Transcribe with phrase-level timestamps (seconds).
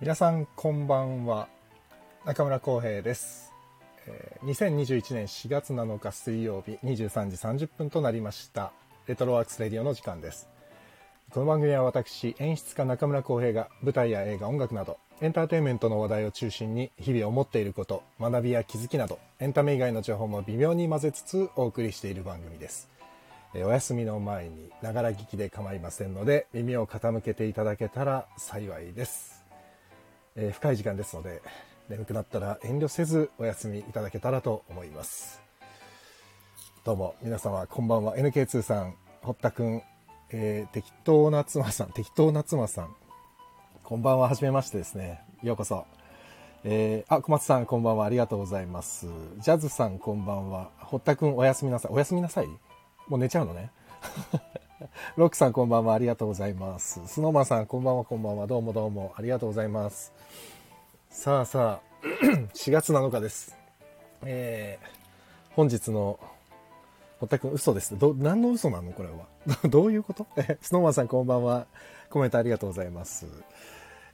[0.00, 1.48] 皆さんこんばんは。
[2.26, 3.52] 中村浩平です。
[4.06, 8.72] えー2021年4月7日水曜日23時30分となりました。
[9.06, 10.48] レトロワークスレディオの時間です。
[11.30, 22.90] この番組は私演出家中村浩平が舞台や映画音楽などエンターテインメントの話題を中心に日々思っていること学びや気づきなどエンタメ以外の情報も微妙に混ぜつつお送りしている番組です。
[23.54, 29.33] えーお休みの前にながら聞きで構いませんので耳を傾けていただけたら幸いです、
[30.36, 31.42] えー深い時間ですので
[31.88, 35.40] 眠くなったら遠慮せずお休みいただけたらと思います
[36.84, 39.82] どうも皆様こんばんは NK2 さん堀田くん、
[40.30, 42.94] えー適当な妻さん適当な妻さん
[43.82, 45.86] こんばんははじめましてですねようこそ
[46.66, 48.06] えーあ、小松さん、こんばんは。
[48.06, 49.06] ありがとうございます。
[49.38, 50.70] ジャズさん、こんばんは。
[50.78, 51.92] 堀田くん、おやすみなさい。
[51.92, 52.46] おやすみなさい？
[53.06, 53.70] もう寝ちゃうのね。
[55.16, 55.94] ロックさん、こんばんは。
[55.94, 57.00] ありがとうございます。
[57.06, 58.46] スノーマンさん、こんばんは、こんばんは。
[58.46, 59.12] どうもどうも。
[59.16, 60.12] ありがとうございます。
[61.10, 62.06] さあさあ、
[62.54, 63.56] 4月7日です。
[64.24, 66.18] えー、本日の、
[67.20, 67.96] 堀田くん、嘘です。
[67.98, 69.26] ど、何の嘘なのこれは？
[69.68, 70.26] どういうこと？
[70.36, 71.66] え スノーマンさん、こんばんは。
[72.10, 73.26] コメントありがとうございます。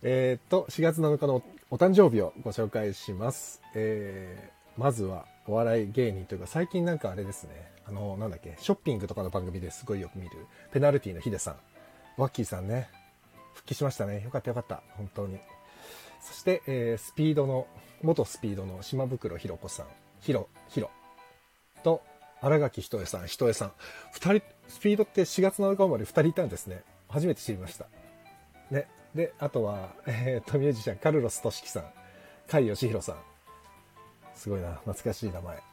[0.03, 3.61] えーっと、4月7日のお誕生日をご紹介します。
[3.75, 7.51] えーまずはお笑い芸人というか、最近なんかあれですね、
[7.91, 10.31] あの、なんだっけ、ショッピングとかの番組ですごいよく見る、
[10.73, 11.57] ペナルティのヒデさん、
[12.17, 12.89] ワッキーさんね、
[13.55, 14.23] 復帰しましたね。
[14.23, 15.39] よかったよかった、本当に。
[16.21, 17.67] そして、えースピードの、
[18.03, 19.87] 元スピードの島袋ひろ子さん、
[20.21, 20.91] ひろ、ひろ、
[21.83, 22.03] と、
[22.41, 23.73] 新垣ひとえさん、ひとえさん。
[24.13, 26.85] 二人、スピードって4月7日生まれ二人いたんですね。
[27.09, 27.87] 初めて知りました。
[28.71, 28.87] ね。
[29.15, 31.83] で、あとは、えー、と、ミュージシャン、カルロス・トシキさん、
[32.51, 33.17] 甲斐義弘さん。
[34.35, 35.70] すごいな、懐かしい名前。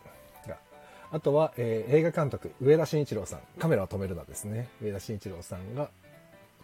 [1.12, 4.68] あとは、えー映画監督、上田慎一郎さん、カメラを止めるなですね。
[4.82, 5.90] 上田慎一郎さんが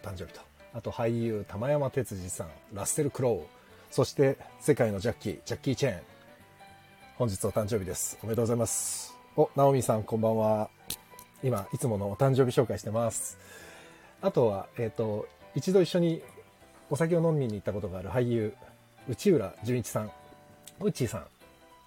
[0.02, 0.40] お誕生日と。
[0.74, 3.46] あと、俳優、玉山哲司さん、ラッセル・クロウ。
[3.90, 6.00] そして、世界のジャッキー、ジャッキー・チェーン。
[7.16, 8.18] 本日お誕生日です。
[8.22, 9.14] おめでとうございます。
[9.36, 10.68] お、ナオミさん、こんばんは。
[11.42, 13.38] 今、いつものお誕生日紹介してます。
[14.20, 16.22] あとは、えっ、と、一度一緒に
[16.90, 18.54] お酒を飲みに行ったことがある俳優、
[19.08, 20.10] 内浦淳一さん、
[20.80, 21.26] うっちーさん。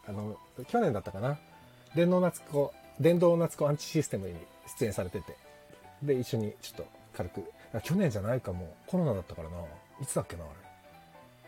[0.07, 1.38] あの、去年だったかな。
[1.97, 4.35] 電動夏子、電動夏子アンチシステムに
[4.80, 5.35] 出演されてて。
[6.03, 7.44] で、一緒にちょっと軽く。
[7.81, 8.72] 去年じゃないかも。
[8.85, 9.58] コロナだったからな。
[10.00, 10.53] いつだっけな、あれ。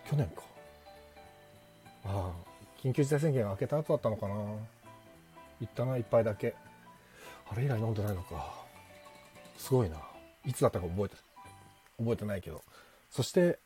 [0.09, 0.41] 去年か。
[2.03, 4.33] ああ、緊急事態宣言が明けた後だったのかな。
[4.33, 4.59] 行
[5.65, 6.55] ったな、一杯だけ。
[7.51, 8.51] あれ以来飲んでないのか。
[9.55, 9.97] すごいな。
[10.45, 11.15] いつだったか覚えて、
[11.99, 12.63] 覚えてないけど。
[13.11, 13.59] そして、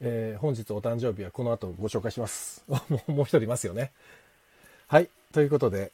[0.00, 2.64] えー本日お誕生日はこの後ご紹介します。
[3.06, 3.92] もう一人いますよね。
[4.88, 5.08] はい。
[5.30, 5.92] ということで、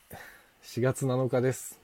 [0.63, 1.81] 4月7日です。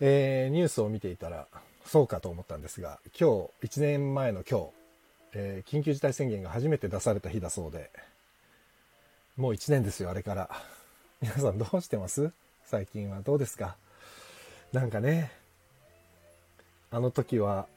[0.00, 1.46] えーニュースを見ていたら、
[1.86, 4.66] そうかと思ったんですが、今日、1年前の今日、
[5.34, 7.90] えー緊急事態宣言が初めて出された日だそうで、
[9.36, 10.50] もう1年ですよ、あれから。
[11.22, 12.32] 皆さんどうしてます？
[12.64, 13.76] 最近はどうですか？
[14.72, 15.30] なんかね、
[16.90, 17.68] あの時は、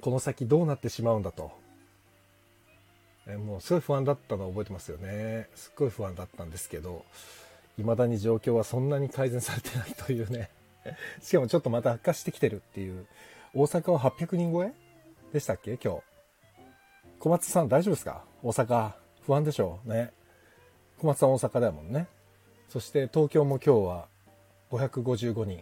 [0.00, 1.52] この先どうなってしまうんだと。
[3.26, 5.48] えもうすごい不安だったのを覚えてますよね。
[5.54, 7.04] すっごい不安だったんですけど、
[7.76, 10.50] 未だに状況はそんなに改善されてないというね。
[11.22, 13.06] しかもちょっとまた悪化してきてるっていう。
[13.54, 14.72] 大阪は800人超え？
[15.32, 15.78] でしたっけ？
[15.82, 16.02] 今日。
[17.18, 18.24] 小松さん大丈夫ですか？
[18.42, 18.92] 大阪。
[19.26, 20.12] 不安でしょうね。
[20.98, 22.06] 小松さん大阪だもんね。
[22.68, 24.08] そして東京も今日は
[24.70, 25.58] 555人。
[25.58, 25.60] い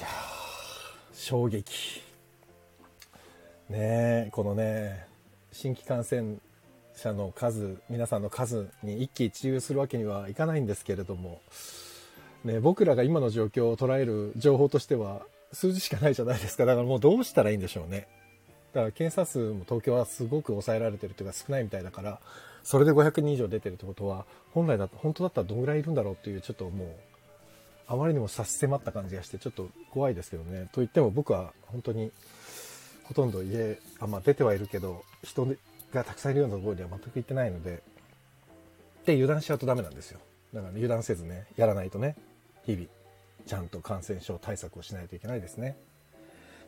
[0.00, 2.02] やー、衝撃。
[3.68, 5.06] ねえ、このね、
[5.60, 6.38] 新規感染
[6.96, 11.42] 者の数、皆さんの数に一喜一憂するわけにはいかないんですけれども、
[12.44, 15.20] ね、僕らが今の状況を捉える情報としては
[15.52, 16.64] 数字しかないじゃないですか。
[16.64, 18.08] だからもうどうしたらいいんでしょうね。
[18.72, 22.20] だから検査数も東京はすごく抑えられてるというか少ないみたいだから、
[22.62, 24.24] それで500人以上出てるってことは、
[24.54, 26.88] 本来だと、本当だったらどんぐらいいるんだろうっていう、ちょっともう、
[27.86, 30.70] あまりにも差し迫った感じがして、ちょっと怖いですけどね。
[30.72, 32.12] と言っても僕は本当に、
[33.04, 35.46] ほとんど家、あまあ、出てはいるけど、人
[35.92, 37.82] がたくさんいるようなところには全く行ってないので、
[39.04, 40.20] で、油断しちゃうとダメなんですよ。
[40.54, 42.16] だから、油断せずね、やらないとね、
[42.64, 42.86] 日々、
[43.46, 45.76] ちゃんと感染症対策をしないといけないですね。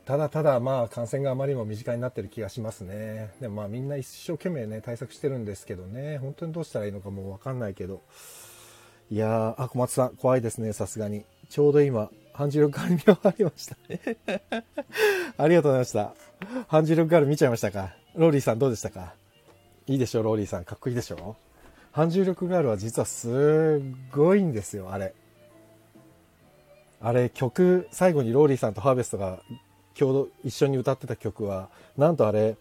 [0.05, 3.31] ただただ、まあ、感染があまりにも身近になってる気がしますね。
[3.41, 8.03] でもまあ、みんな一生懸命ね、対策してるんですけどね、本当にどうしたらいいのかもうわかんないけど、
[9.11, 11.25] いやー、あ、小松さん、怖いですね、さすがに。
[11.49, 14.01] ちょうど今、半重力ガール見終わりましたね。
[15.37, 16.15] ありがとうございました。
[16.67, 19.15] 反重力ガール見ちゃいましたかローリーさんどうでしたか？
[19.87, 20.65] いいでしょ、ローリーさん。
[20.65, 21.37] かっこいいでしょ
[21.93, 23.81] 反重力ガールは実はす
[24.13, 25.15] ごいんですよ、あれ。
[27.01, 29.41] あれ、曲、最後にローリーさんとハーベストが
[29.99, 32.57] 共同、一緒に歌ってた曲は、なんとあれ、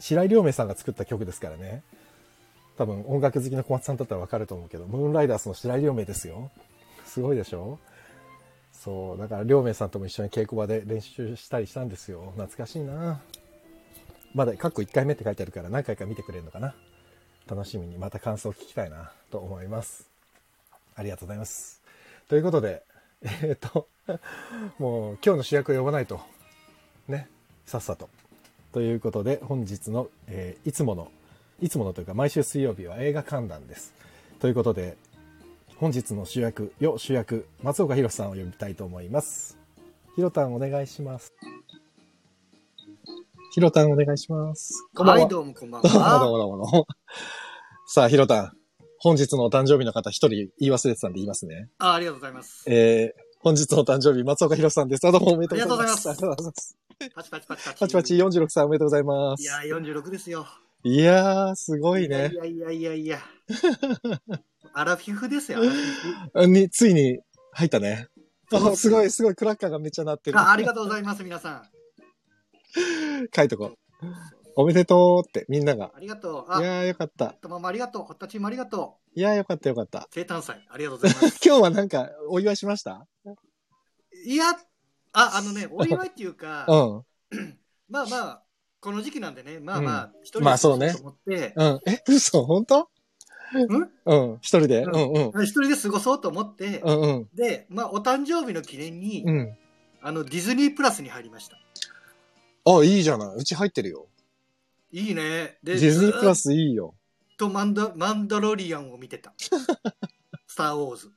[0.00, 1.82] 白井良明さんが作った曲ですからね。
[2.76, 6.50] 多分音楽好きの小松さんだったらわかると思うけど、ムーンライダースの白井良明ですよ。
[7.04, 7.78] すごいでしょ
[8.72, 12.32] そう、だから亮明さんとも一緒に稽古場で練習したりしたんですよ。
[12.36, 13.20] 懐かしいな
[14.36, 16.74] まだ、過去1回目って書いてあるから何回か見てくれるのかな。
[17.48, 20.10] 楽しみにまた感想を聞きたいなと思います。
[20.94, 21.80] ありがとうございます。
[22.28, 22.82] ということで、
[23.22, 23.88] えっ、と、
[24.78, 26.20] もう今日の主役を呼ばないと。
[27.08, 27.30] ね、
[27.64, 28.10] さっさと。
[28.72, 31.10] ということで、本日の、えーいつもの、
[31.62, 33.94] いつものというか毎週水曜日は映画観覧です。
[34.38, 34.98] ということで、
[35.78, 39.56] 本日の主役、よ主役、松岡弘さんを呼びたいと思います。
[40.14, 41.32] ひろたんお願いします。
[43.56, 44.86] ひろたんお願いします。
[44.94, 46.18] こんばんははい、どうもこんばんどうもどうは。
[46.18, 46.86] もどうもどうも。
[47.86, 48.52] さあ、ひろたん。
[48.98, 51.70] 本日のお誕生日の方一人言い忘れてたんで言いますね。
[51.78, 52.64] あありがとうございます。
[52.70, 55.08] えー、本日のお誕生日、松岡弘さんです。
[55.08, 56.06] あどうもおめでとうございます。
[56.06, 56.76] ありがとうございます。
[57.14, 57.80] パチパチパチパチ。
[57.80, 59.42] パチパチ46歳おめでとうございます。
[59.42, 60.46] いやー、46ですよ。
[60.82, 62.36] いやー、すごいねい。
[62.36, 63.20] やいやいやいや。
[64.74, 65.60] アラフィフですよ。
[66.46, 67.20] に、ついに
[67.52, 68.08] 入ったね。
[68.52, 70.38] あすごい、すごい、クラッカーがめっちゃ鳴ってる。
[70.38, 71.75] あありがとうございます、皆さん。
[73.34, 74.06] 書いとこう。
[74.58, 75.92] おめでとうって、みんなが。
[75.94, 76.52] ありがとう。
[76.52, 77.34] いあ、やー、よかった。
[77.34, 78.02] とまもありがとう。
[78.04, 80.02] ホッタチームありがといやー、よかったよかったう。。
[80.10, 81.40] 生誕祭、ありがとうございます。
[81.44, 83.06] 今日はなんか、お祝いしました？
[84.24, 84.50] いや、
[85.12, 87.58] あ、あのね、お祝いっていうかう、ん。
[87.88, 88.42] まあまあ、
[88.80, 91.80] この時期なんでね、まあまあ、一人でまあそうねと思って、うん。
[91.86, 92.44] え、嘘？
[92.44, 92.88] 本当？
[94.06, 94.38] うん？
[94.40, 95.44] 一人で、う、うんうん。
[95.44, 97.28] 一人で過ごそうと思って、うんうん。
[97.34, 99.56] で、まあ、お誕生日の記念に、うん。
[100.02, 101.58] あの、ディズニープラスに入りました。
[102.66, 103.36] あ、いいじゃない。
[103.36, 104.06] うち入ってるよ。
[104.92, 105.58] いいね。
[105.62, 106.94] で、ディズニープラずスいいよ。
[107.32, 109.32] っとマンダマンダロリアンを見てた。
[110.46, 111.10] スター・ウォーズ。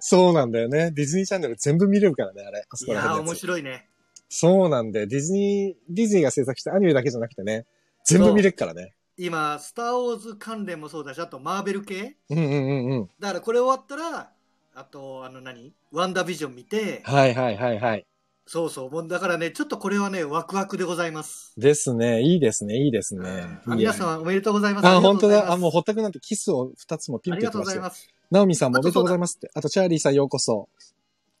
[0.00, 0.92] そうなんだよね。
[0.92, 2.64] ディズニーチャンネル全部見れるからね、あれ。
[2.68, 3.38] あそいやー、面やつ。
[3.40, 3.88] 白いね。
[4.28, 7.66] そうなんで、ディズニー、ディズニーが制作したアニメだけじゃなくてね、
[8.04, 8.94] 全部見れるからね。
[9.16, 12.16] 今、スター・ウォーズ関連もそうだし、あとマーベル系？
[12.30, 13.10] うんうんうんうん。
[13.18, 14.30] だからこれ終わったら、
[14.74, 15.72] あと、あの何？
[15.90, 18.06] ワンダービジョン見て、はいはいはいはい。
[18.46, 18.90] そうそう。
[18.90, 21.52] もうだからね、ちょっとこれはね、ワクワクでございます。
[21.56, 22.22] ですね。
[22.22, 22.76] いいですね。
[22.76, 23.28] いいですね。
[23.66, 24.86] あいいや皆さんおめでとうございます。
[24.86, 25.50] あ、本当だ。
[25.50, 27.62] あ、あもう、ほったくなんてキスを二つもピンありがとう。
[27.62, 28.08] ございます。
[28.30, 29.50] ナオミさんもおめでとうございますって。
[29.52, 30.68] あと、チャーリーさんようこそ。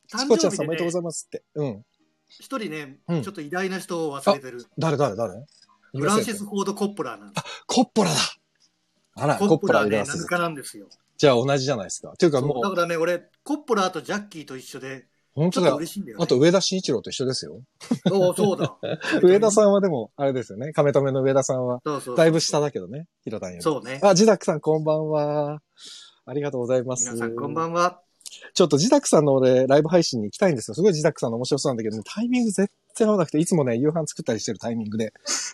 [0.08, 1.44] チ誕コちゃんさんおめでとうございますって。
[1.54, 1.84] うん。
[2.28, 4.66] 一人ね、うんちょっと偉大な人を忘れてる。
[4.76, 5.46] 誰誰誰？
[5.94, 7.46] フランシス・フォード・コッポラーなんです。
[7.66, 8.16] コッポラだ
[9.14, 10.28] あら、ココッポッポララ入れます7。
[10.28, 10.88] 日なんですよ。
[11.16, 12.10] じゃあ同じじゃないですか。
[12.10, 15.06] っていうかもう、そうだからね、俺、コッポラーとジャッキーと一緒で、
[15.36, 15.92] 本当だよ嬉。
[15.92, 16.24] しいんだよね。
[16.24, 17.60] あと、上田慎一郎と一緒ですよ。
[18.10, 18.74] おうそうだ。
[19.22, 20.72] 上田さんはでも、あれですよね。
[20.72, 22.16] 亀止めの上田さんは、そうそう。
[22.16, 23.06] だいぶ下だけどね。
[23.22, 23.62] ひろたんより。
[23.62, 24.00] そうね。
[24.02, 25.60] あ、ジダクさんこんばんは。
[26.24, 27.04] ありがとうございます。
[27.12, 28.00] 皆さんこんばんは。
[28.54, 30.74] ちょっとジダクさんの俺、ライブ配信に行きたいんですよ。
[30.74, 35.12] すごいジダクさんの面白そうなんだけど、タイミング絶対合わなくて、いつもね、夕飯作ったりしてるタイミングで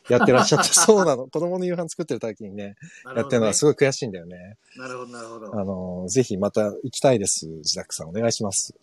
[0.08, 1.26] やってらっしゃって、 そうなの。
[1.26, 2.76] 子供の夕飯作ってる時にね、
[3.16, 4.56] やってるのはすごごい悔しいんだよね。
[4.76, 5.60] なるほど、なるほど。
[5.60, 7.48] あの、ぜひまた行きたいです。
[7.62, 8.74] ジダクさんお願いします。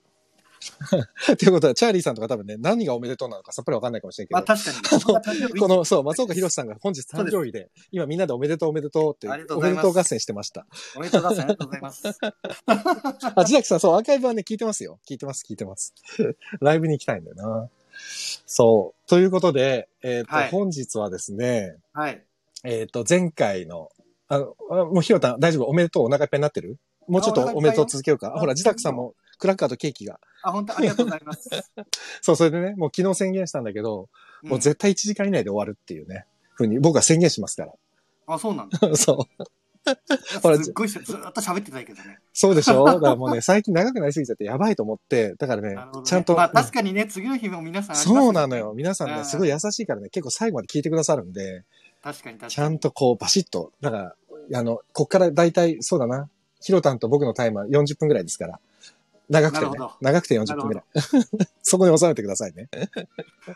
[1.37, 5.59] ということは、チャーリーさんとか多分ね、何がおめでとうなのかさっぱりわかんないかもしれんけまあど、確かに。
[5.59, 10.65] この、そう、松岡弘さんが本日誕生日で、今みんなでおめでとうおめでとうって、うございますおめでとう合戦してました。
[10.95, 11.45] おめでとうございます。
[11.45, 12.03] ありがとうございます。
[13.35, 14.99] あ、ジダクさん、そう、アーカイブはね、聞いてますよ。
[15.09, 15.93] 聞いてます、聞いてます。
[16.61, 17.69] ライブに行きたいんだよな。
[18.45, 19.09] そう。
[19.09, 22.23] ということで、えっ、と、はい本日はですね、はい。
[22.63, 23.89] えっ、と、前回の、
[24.27, 25.65] あの、あもうひろたん、大丈夫？
[25.65, 26.03] おめでとう？
[26.05, 26.77] お腹いっぱいになってる？
[27.07, 28.31] もうちょっとあおめでとう続けようか？
[28.31, 30.19] ほら、自宅さんも、クラッカーとケーキが。
[30.43, 31.49] あ、本当ありがとうございます。
[32.21, 34.09] そう、それでね、もう昨日宣言したんだけど、
[34.43, 37.67] もううん絶対1時間以内で終わるっていうね、ふうに僕は宣言しますか
[38.27, 38.77] あ、そうなんだ。
[38.87, 38.95] ら。
[38.97, 39.43] そう。
[40.43, 42.19] ほらすっごいしずっと喋ってたけどね。
[42.33, 42.85] そうでしょ？
[42.85, 48.73] だからもうね、最近長くなりすぎちゃってやばいと思って、だからね、ねちゃんと、まあ確かにね、次の日も皆さんありますそうなのよ。。
[48.75, 51.63] 皆さんね、うんすごい優しいからね、結構最後まで聞いてくださるんで、
[52.03, 52.51] 確かに確かに。
[52.51, 54.15] ちゃんとこう、バシッと、だか
[54.51, 56.29] ら、あの、こっからだいたい、そうだな、
[56.61, 58.59] ヒロタンと僕のタイムは40分ぐらいですから。
[59.29, 59.71] 長くてね。
[60.01, 60.83] 長くて40分ぐらい。
[61.61, 62.67] そこに収めてくださいね。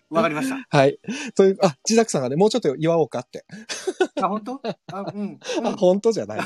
[0.09, 0.65] わかりました。
[0.69, 0.99] はい。
[1.35, 3.43] という、あ、ジザクさんがね、もうちょっと祝おうかって。
[4.21, 4.61] あ、本当？
[4.91, 5.21] あ、うん。
[5.21, 5.67] うん。
[5.67, 6.39] あ、 本当じゃない。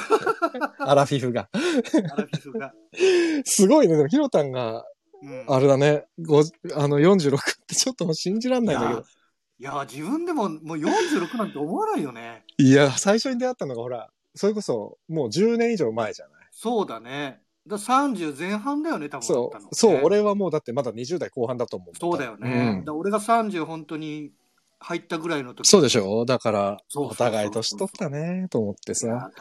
[0.79, 1.50] アラフィフが。
[1.53, 2.74] アラフィフが。
[3.43, 3.98] すごいね。
[3.98, 4.86] でも、ヒロタンが、
[5.22, 5.46] うん。
[5.48, 6.39] あれだね、ご
[6.75, 9.05] あの、46ってちょっと信じらんないんだけど。
[9.60, 12.46] いや、自分でももう46なんて思わないよね。
[12.57, 16.48] いや、最初に出会ったのがほら、それこそ、もう10年以上前じゃない。
[16.51, 17.41] そうだね。
[17.68, 21.98] だ30前半だよね、多分そう、そう、ね俺はもうだってまだ20代後半だと思う。
[22.00, 22.84] そうだよね。
[22.88, 24.32] うん俺が30本当に
[24.80, 25.68] 入ったぐらいの時。
[25.68, 29.32] そうでしょだから、お互い年取ったね、と思ってさ。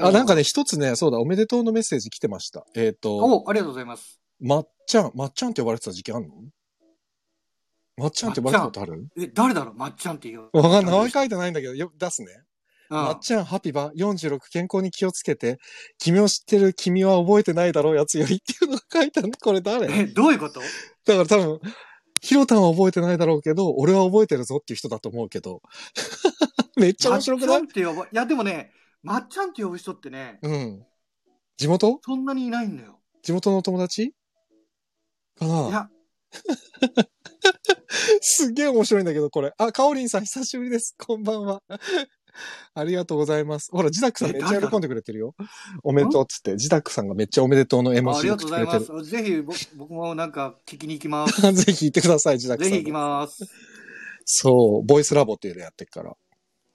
[0.00, 2.64] あなんかね、一つね、そうだ、おめでとうのメッセージ来てました。
[2.74, 4.18] えっ、と、お、ありがとうございます。
[4.40, 6.28] まっちゃん、まっちゃんって呼ばれてた時期あんの？
[7.98, 9.06] まっちゃんって呼ばれたことある？
[9.18, 9.74] え、誰だろう？
[9.74, 10.48] まっちゃんっていう。
[10.52, 10.84] わかんない。
[10.86, 12.28] 名前書いてないんだけど、よ出すね。
[12.92, 15.58] うんまっちゃん、ハピバ、46、健康に気をつけて、
[15.98, 19.30] 君を知ってる君は覚えてないだろうやつよりっていうのが書いたね。
[19.40, 19.90] これ誰？
[19.90, 20.60] え、どういうこと？
[20.60, 21.60] だから多分、
[22.20, 25.62] ヒロタンは覚えてないだろうけど、俺は覚えてるぞっていう人だと思うけど。
[26.76, 27.48] めっちゃ面白くない？
[27.48, 28.72] まっちゃんって呼ば、いやでもね、
[29.02, 30.86] まっちゃんって呼ぶ人ってね、うん。
[31.56, 31.98] 地元？
[32.02, 33.00] そんなにいないんだよ。
[33.22, 34.12] 地元のお友達？
[35.38, 35.88] かいなや、
[38.20, 39.52] すっげえ面白いんだけど、これ。
[39.56, 40.94] あ、カオリンさん久しぶりです。
[40.98, 41.62] こんばんは。
[42.74, 43.70] ありがとうございます。
[43.70, 45.34] ほら、ジダックさんえめっちゃ喜んでくれてるよ。
[45.82, 46.56] おめでとうっつって。
[46.56, 49.04] ジダックさんがめっちゃおめでとうの絵文字あありがとうございまる。
[49.04, 49.10] す。
[49.10, 51.40] ぜひ僕僕もなんか聞きに行きます。
[51.52, 52.72] ぜひ行ってください、ジダックさん。
[52.72, 53.44] ぜひ行きます。
[54.24, 56.16] そう、ボイスラボっていうのやってるから。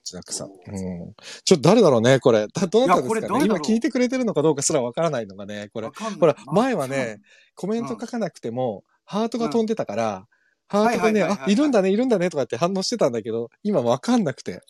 [0.03, 0.47] ジダックさん。
[0.47, 1.13] うん。
[1.43, 2.47] ちょっと誰だろうね、これ。
[2.47, 3.09] だどうなったんですかね？
[3.09, 3.45] いやこれ誰だろう？
[3.45, 5.91] 今聞いてくれてるのかどうかすらわからないのがね、これわ。
[5.91, 7.19] かんないほら、前はね、
[7.55, 10.27] コメント書かなくても、ハートが飛んでたから、
[10.67, 14.61] ハートでね、はいはいはいはいあ、いるんだね、いるんだね、とかって反応してたんだけど、今わかんなくて。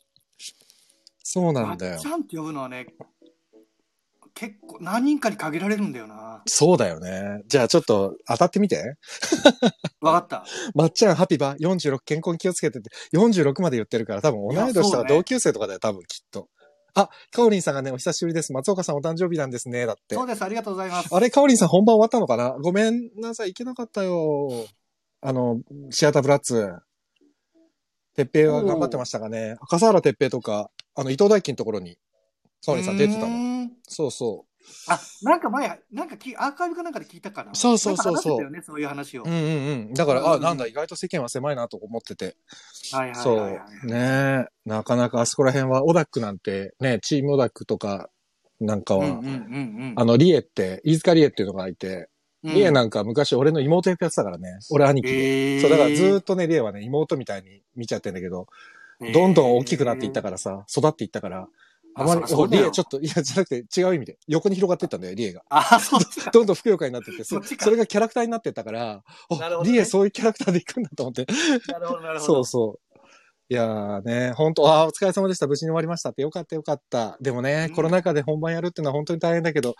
[1.30, 2.06] そうなんだよまっち。
[2.06, 2.86] ゃんって呼ぶのはね、
[4.32, 6.42] 結構何人かに限られるんだよな。
[6.46, 7.42] そうだよね。
[7.46, 8.94] じゃあちょっと当たってみて。
[10.00, 10.46] わかった。
[10.74, 16.48] まっちゃん、ハピバ、46、健康に気をつけてって、46まで言ってるから、多分同い年と同級生とかだよ、多分きっと。
[16.94, 18.54] あ、カオリンさんがね、お久しぶりです。
[18.54, 20.26] 松岡さんお誕生日なんですね、だってそう。
[20.26, 21.14] です、ありがとうございます。
[21.14, 22.56] あれ、カオリンさん本番終わったのかな？
[22.62, 24.50] ごめんなさい、行けなかったよ。
[25.20, 26.72] あの、シアターブラッツ。
[28.14, 29.56] てっぺいは頑張ってましたかね。
[29.68, 31.96] 笠原てっぺいとか、あの、伊藤大輝のところに、
[32.66, 33.70] カオリンさん出てたうの。
[33.86, 34.46] そうそ
[34.88, 37.54] あ、なんか前、なんかきアーカイブかなんかで聞いたかな。
[37.54, 39.22] そうそうそうそうよね、そういう話を。
[39.22, 39.26] う。
[39.26, 39.94] うんうんうん。
[39.94, 42.36] だから、あ、うんなんだ、意外と世間は狭いなと思ってて。
[42.90, 43.90] はいはいそはいはうい。。
[43.92, 44.68] ねえ。
[44.68, 48.10] なかなかあそこら辺は、オダックなんて、ね、チームオダックとか、
[48.60, 49.94] なんかは、うんうんうんうん。
[49.96, 52.08] あの、リエって、飯塚リエっていうのがいて、
[52.42, 54.58] うんリエなんか昔俺の妹役やってたからね。
[54.70, 55.56] 俺兄貴で。
[55.56, 58.46] えーそう、だからずーっとね、リエはね、妹みたいに見ちゃってんだけど、
[59.00, 61.48] どんどん大きくなっていったからさ、育っていったから、
[61.94, 62.20] あまり、
[62.56, 65.42] リエちょっと、いや、じゃなくて違う意味で、横に広がっていったんだよ、リエが。
[65.48, 66.30] あ、そうですか。
[66.30, 71.26] どんどんふくよかになってって、そそれがキャラクターになってったから、ねリエそういうキャラクターで行くんだと思って。
[71.72, 72.34] なるほど、なるほど。
[72.34, 72.88] そうそう。
[73.50, 75.46] いやーね、本当あーお疲れ様でした。
[75.46, 76.22] 無事に終わりましたって。
[76.22, 77.16] よかったよかった。
[77.20, 79.74] でもね、うんコロナ禍で本番やるっていうのは本当に大変だけど、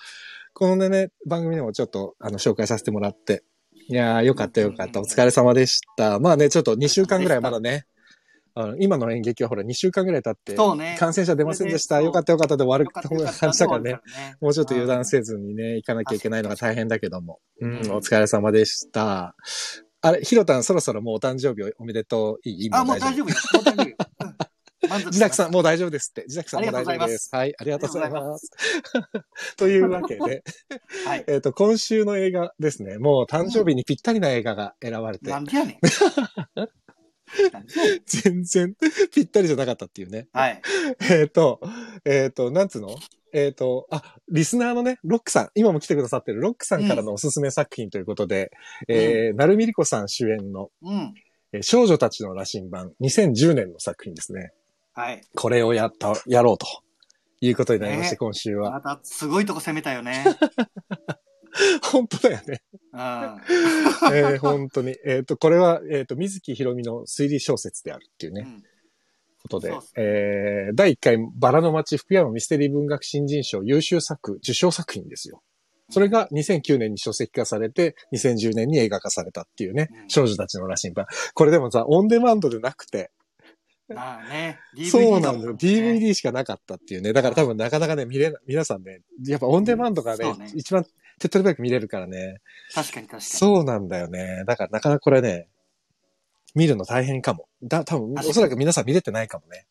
[0.55, 3.45] このね、番組でもちょっと、あの、紹介させてもらって。
[3.91, 5.01] いやーよかったよかった。
[5.01, 6.19] お疲れ様でした。
[6.19, 7.85] まあね、ちょっと2週間ぐらいまだね、
[8.61, 10.97] あの今の演劇はほら2週間ぐらい経って、そうね。
[10.99, 12.03] 感染者出ませんでした。
[12.03, 13.93] よかったよかったで終わるよかったよかった話だからね。
[13.93, 14.01] ね
[14.41, 17.39] もうちょっと油断せずにね、行かなきゃいけないのが大変だけども。
[17.61, 19.37] うん、うんお疲れ様でした。
[20.01, 22.49] あれ、ひろたんそろそろもうお誕生日おめでとう。
[22.49, 22.71] いい？
[22.73, 23.37] あ、もう大丈夫よ。
[23.55, 23.97] もう大丈夫よ。
[24.23, 24.39] うん
[24.89, 26.23] 満足自宅さん、もう大丈夫ですって。
[26.23, 27.29] 自宅さんもう大丈夫です。
[27.35, 28.51] はい、ありがとうございます。
[29.57, 30.21] というわけで、
[31.05, 31.25] はい。
[31.27, 32.99] えっと、今週の映画ですね。
[32.99, 35.79] もう誕生日にぴったりな映画が選ばれてな、んでやねん。
[38.07, 38.75] 全然
[39.13, 40.29] ぴったりじゃなかったっていうね。
[40.33, 40.63] はい。
[41.11, 41.61] えっと、
[42.05, 42.97] えっと、なんつうの？
[43.33, 48.51] えっと、あ、リスナーのね、ロックさん、今も来てくださってるロックさんからのおすすめ作品ということで、
[48.89, 51.15] えー、なるみりこさん主演の、うん。
[51.53, 54.53] えー少女たちの羅針盤、2010年の作品ですね。
[54.93, 55.23] はい。
[55.35, 56.67] これをやった、やろうと
[57.41, 58.71] いうことになりまして、ね今週は。
[58.73, 60.25] また、すごいとこ攻めたよね。
[61.83, 62.63] 本当だよね。
[62.93, 63.01] うん。
[64.15, 64.97] えー本当に。
[65.05, 68.65] えっ、と、これは、えっ、と、水木ひろみの推理小説であるっていうね、うん
[69.41, 75.43] ことでそうっす、ねえー第1回バラの街福山ミステリー文学新人賞優秀作、受賞作品ですよ。
[75.91, 81.07] それが2009年に書籍化されて、2010年に映画化されたっていうね、うん少女たちの羅針盤。
[81.35, 83.11] これでもさ、オンデマンドでなくて、
[83.95, 84.59] まあね。
[84.77, 85.57] DVD そうなんだよ。
[85.57, 87.13] DVD しかなかったっていうね。
[87.13, 90.85] だから多分なかなかね、見れな、皆さんね、やっぱオンデマンドがね、ね一番
[91.19, 92.41] 手っ取り早く見れるからね。
[92.75, 93.23] 確かに確かに。
[93.23, 94.45] そうなんだよね。
[94.47, 95.49] だからなかなかこれね、
[96.55, 97.49] 見るの大変かも。
[97.63, 99.67] だ、多分おそらく皆さん見れてないかもね。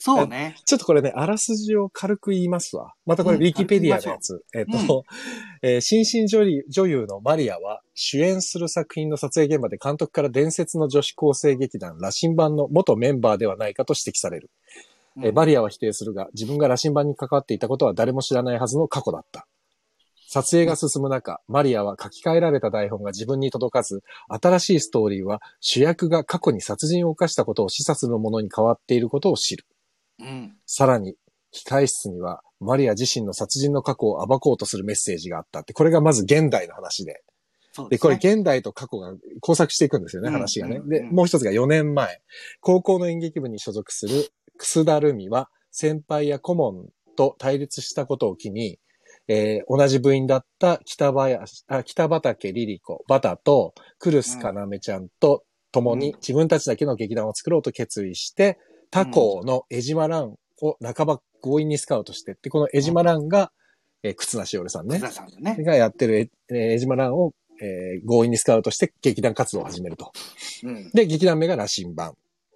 [0.00, 0.54] そうね。
[0.64, 2.94] ちょっとこれね、あらすじを軽く言いますわ。
[3.04, 4.44] またこれ、うんウィキペディアのやつ。
[4.54, 5.04] えっ、と、
[5.60, 14.50] えー新進女優女優のマリアは、主演する作品の撮影現場で監督から伝説の女子高生劇団、羅針盤の元メンバーではないかと指摘される。
[15.20, 19.48] えーマリアは否定するが、自分が羅針盤に関わっていたことは誰も知らないはずの過去だった。
[20.30, 29.64] 撮影が進む中、マリアは書き換えられた台本が自分に届かず、新しいストーリーは主役が過去に殺人を犯したことを示唆するものに変わっていることを知る。
[30.20, 30.54] うん。
[30.66, 31.14] さらに、
[31.54, 37.12] 控室には、マリア自身の殺人の過去を暴こうとするメッセージがあったって、これがまず現代の話で。
[37.12, 37.22] で、
[37.72, 38.34] これそうですね。
[38.34, 40.80] 現代と過去が交錯していくんですよね、うん話がね。
[40.84, 42.20] で、もう一つが4年前、
[42.60, 48.78] 高校の演劇部に所属する楠田ルミは、先輩や顧問と対立したことを機に、
[49.28, 58.58] えー同じ部員だった北林、あ北畠リリコ、バタと、クルスかなめちゃんと共に自分たちだけの劇団を作ろうと決意して、
[58.90, 63.52] 他校の江島蘭を半ば強引にスカウトしてって、この江島蘭が、
[64.02, 65.62] えー、忽那しおるさんねさんだね。
[65.62, 70.12] がやってるええー江島蘭を、えー強引にスカウトして劇団活動を始めると。
[70.62, 70.90] うん。
[70.92, 72.14] で、劇団名が羅針盤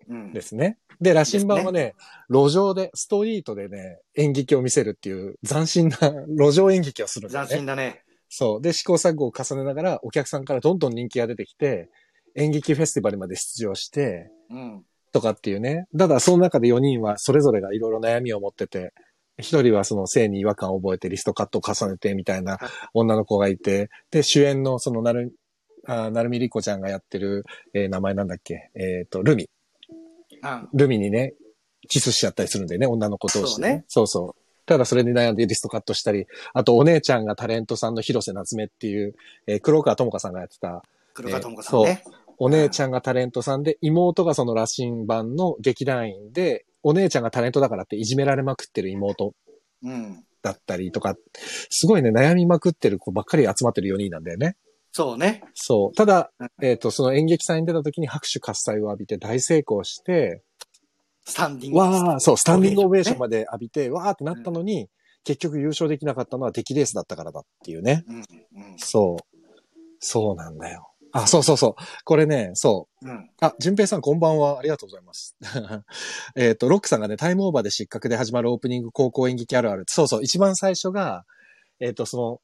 [0.08, 0.32] うん。
[0.32, 0.78] ですね。
[1.02, 1.94] で、羅針盤はね、
[2.30, 5.97] 路上で、ストリートでね、演劇を見せるっていう斬新な
[6.28, 7.59] 路上演劇をするんだよ斬ね。
[7.59, 8.02] 新だね。
[8.28, 8.62] そう。
[8.62, 11.90] で、試行錯誤を重ねながら、お客さんからどんどん人気が出てきて、
[12.37, 14.85] 演劇フェスティバルまで出場して、うん。
[15.12, 15.87] とかっていうね。
[15.99, 18.94] ただ、その中で4人はそれぞれがいろいろ悩みを持ってて、
[19.38, 22.59] 一人はその性に違和感を覚えてリストカットを重ねてみたいな
[22.94, 25.35] 女の子がいて、で、主演のそのなる、
[25.87, 27.44] あなるみりこちゃんがやってる、
[27.75, 28.71] えー名前なんだっけ？
[28.75, 29.49] えっ、と、ルミ。
[30.42, 30.68] うん。
[30.72, 31.34] ルミにね、
[31.88, 34.42] キスしちゃったりするんだよね、女の子同士で、そうねそうそう。
[34.66, 39.14] ただそれに悩んでリストカットしたり、あとお姉ちゃんがタレントさんの広瀬夏目っていう、
[39.46, 40.82] えー黒川智香さんがやってた、
[41.14, 42.04] 黒川智子さんね。
[42.38, 49.34] お姉ちゃんがタレントさんで、妹がその羅針盤の劇団員で、お姉ちゃんがタレントだからっていじめられまくってる妹
[49.82, 50.25] うん。
[50.42, 51.16] だったりとか、
[51.70, 54.56] すごいね、悩みまくってる子ばっかり集まってる4人なんだよね。
[54.92, 55.42] そうね。
[55.54, 55.94] そう。
[55.94, 60.42] ただうん、えっ、と、その演劇祭に出た時に拍手喝采を浴びて大成功して、
[61.25, 61.78] スタンディング。
[61.78, 64.88] わー、そう、スタンディングオベーションねまで浴びて、わーってなったのに、
[65.25, 68.04] 結局優勝できなかったのは出来レースだったからだっていうね。
[68.08, 68.16] うん。
[68.16, 68.25] うん。
[68.76, 69.37] そう。
[69.99, 70.92] そうなんだよ。
[71.12, 71.84] あ、そうそうそう。
[72.04, 73.08] これね、そう。
[73.08, 73.30] うん。
[73.40, 74.58] あ、淳平さんこんばんは。
[74.58, 75.37] ありがとうございます。
[76.37, 79.84] えっと、ロックさんがね、タイムオーバーで失格で始まるオープニング高校演劇あるある。
[79.87, 81.25] そうそう、一番最初が、
[81.80, 82.40] えっ、と、その、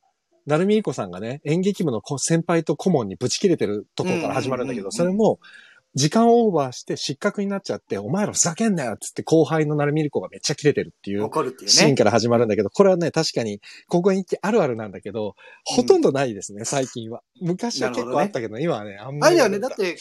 [0.49, 5.39] なるみいこさんがね、演劇部のこ先輩と顧問にブチ切れてるところから始まるんだけど、それも、
[5.95, 11.29] 時間オーバーして失格になっちゃって、お前らふざけんなよっつって後輩のなるみりこがめっちゃ切れてるっていう。
[11.67, 15.35] シーンから始まるんだけど、これはね、確かに、高校演劇あるあるなんだけど、
[15.65, 17.23] ほとんどないですね、最近は。
[17.43, 19.41] 昔は結構あったけど、今はね、あんまり。
[19.41, 19.69] あれだよね。
[19.69, 19.99] だって、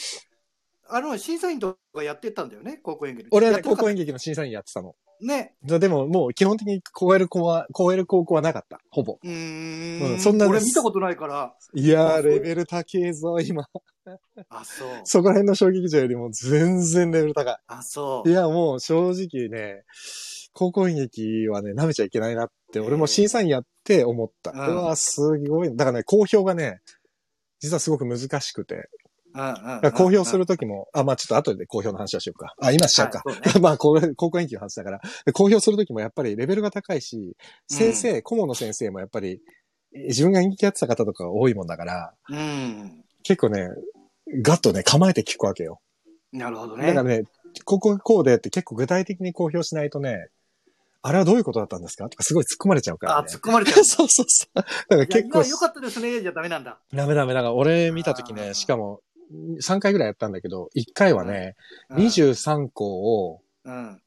[0.89, 3.27] あの、審査員とかやってたんだよね、高校演劇。
[3.31, 4.95] 俺は高校演劇の審査員やってたの。
[5.21, 5.56] ね。
[5.63, 8.80] でも、もう基本的に超える子は、超える高校はなかった。
[8.89, 9.19] ほぼ。
[9.23, 9.30] うー
[10.03, 10.19] うんん。
[10.19, 11.53] そんな俺見たことないから。
[11.73, 13.65] いやー、レベル高えぞ、今。
[14.49, 14.88] あ、そう。
[15.03, 18.30] そこら辺の小劇場よりも全然レベル高あ、そい。
[18.30, 18.32] う。
[18.32, 19.84] いや、もう正直ね、
[20.53, 24.51] 高校演劇はね、舐めちゃいけないなって、俺も審査員やって思った。
[24.51, 25.75] うんうわ、すごい。
[25.75, 26.80] だからね、公表がね、
[27.60, 28.89] 実はすごく難しくて。
[29.93, 32.55] 公表するときも、あ、まあちょっと後で公表の話はしようか。
[32.61, 33.21] あ、今しちゃうか。
[33.25, 33.93] はいそうね まあ、高
[34.31, 35.01] 校演劇の話だから。
[35.25, 37.35] で公表するときもやっぱりレベルが高いし、
[37.67, 39.41] 先生、顧問の先生もやっぱり、
[39.93, 43.03] 自分が演劇やってた方とかが多いもんだから、うん。
[43.23, 43.69] 結構ね、
[44.41, 45.79] ガッとね、構えて聞くわけよ。
[46.31, 46.87] なるほどね。
[46.87, 47.23] だからね、
[47.65, 50.27] こここうでって結構具体的に公表しないとね、
[51.01, 52.09] あれはどういうことだったんですか？
[52.09, 53.27] とかすごい突っ込まれちゃうからあ、ね。
[53.31, 53.83] 突っ込まれちゃう。
[53.85, 54.55] そうそうそう。
[54.55, 56.79] だから結構、今良かったですね、じゃダメなんだ。
[56.93, 57.33] ダメダメ。
[57.33, 59.01] だから俺見たときね、しかも、
[59.61, 61.55] 3回ぐらいやったんだけど、1回はね、
[61.89, 64.01] うん23校を、うん。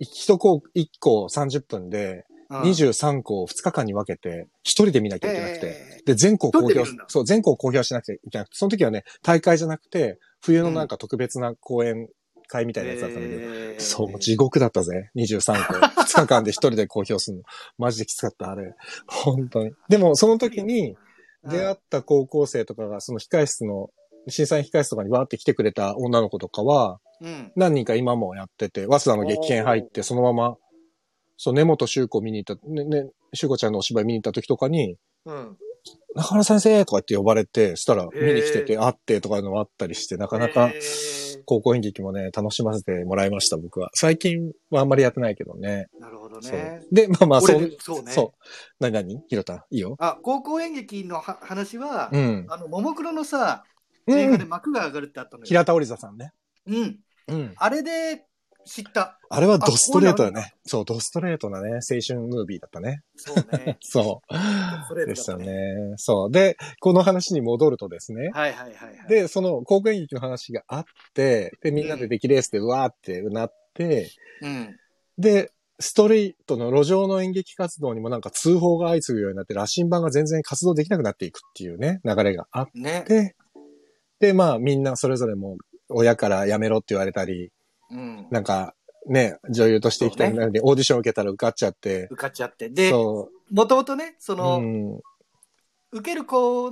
[0.00, 5.66] 1校、1校30分で、うん23校を2日間に分けて、1人で見なきゃいけなくて、
[6.00, 12.08] えで、全校公表そう、全校公表しなくちゃいけなくて、その時はね、大会じゃなくて、冬のなんか特別な講演
[12.48, 15.10] 会みたいなやつだったんだけど、えーそう、地獄だったぜ。
[15.16, 15.74] 23校。
[15.74, 17.44] 2日間で1人で公表するの。
[17.78, 18.74] マジできつかった、あれ。
[19.06, 19.72] 本当に。
[19.88, 20.96] でも、その時に
[21.44, 23.90] 出会った高校生とかが、その控室の、
[24.30, 27.52] 審査員控室とかにわーって来てくれた女の子とかは、うん。
[27.56, 30.56] 何人か今もやってて、早稲田の激変入って、そのまま、
[31.36, 35.56] そう、根本修子見に行った、ね、ね、修子ちゃんのお芝居見に行った時とかに、うん。
[36.14, 43.90] 中村先生とか言って呼ばれて、そしたら見に来てて、へ会ってとかいうのもあったりして、なかなかえー高校演劇もね、楽しませてもらいました、僕は。
[43.94, 45.86] 最近はあんまりやってないけどね。
[45.98, 46.82] なるほどね。
[46.92, 48.34] で、まあまあ、そう、俺そうねそ
[48.80, 48.82] う。
[48.82, 49.96] なになにひろた、いいよ。
[49.98, 52.46] あ、高校演劇のは話は、うん。
[52.48, 53.79] あの、ももクロのさ、うん。
[54.06, 55.46] 映画で幕が上がるってあったのよ。
[55.46, 56.32] 平田織座さんね。
[56.66, 56.98] うん。
[57.28, 57.52] うん。
[57.56, 58.24] あれで
[58.64, 59.18] 知った。
[59.28, 60.54] あれはドストレートだね。
[60.64, 63.02] そう、ドストレートなね、青春ムービーだったね。
[63.16, 63.78] そうね。
[63.82, 64.88] そう。
[64.88, 65.94] トレートだったね。
[65.96, 66.30] そう。
[66.30, 68.30] で、この話に戻るとですね。
[68.32, 69.08] はいはいはいはい。
[69.08, 70.84] で、その高校演劇の話があっ
[71.14, 74.10] て、で、みんなで出来レースでうわーってなって、
[74.42, 74.76] うん。
[75.18, 83.34] で、ストリートの路上の演劇活動にもなんか通報が相次ぐようになって、羅針盤が全然活動できなくなっていくっていうね、流れがあっね。
[84.20, 85.56] て、で、まあみんなそれぞれも
[85.88, 87.50] 親から辞めろって言われたり、
[87.90, 88.26] うん。
[88.30, 88.74] なんか
[89.06, 92.68] ね、女優として行きたいのに、オーディション受けたら受かっちゃって、受かっちゃって。
[92.68, 95.00] で、そ、もともとね、そうの、うん、
[95.92, 96.70] 受ける子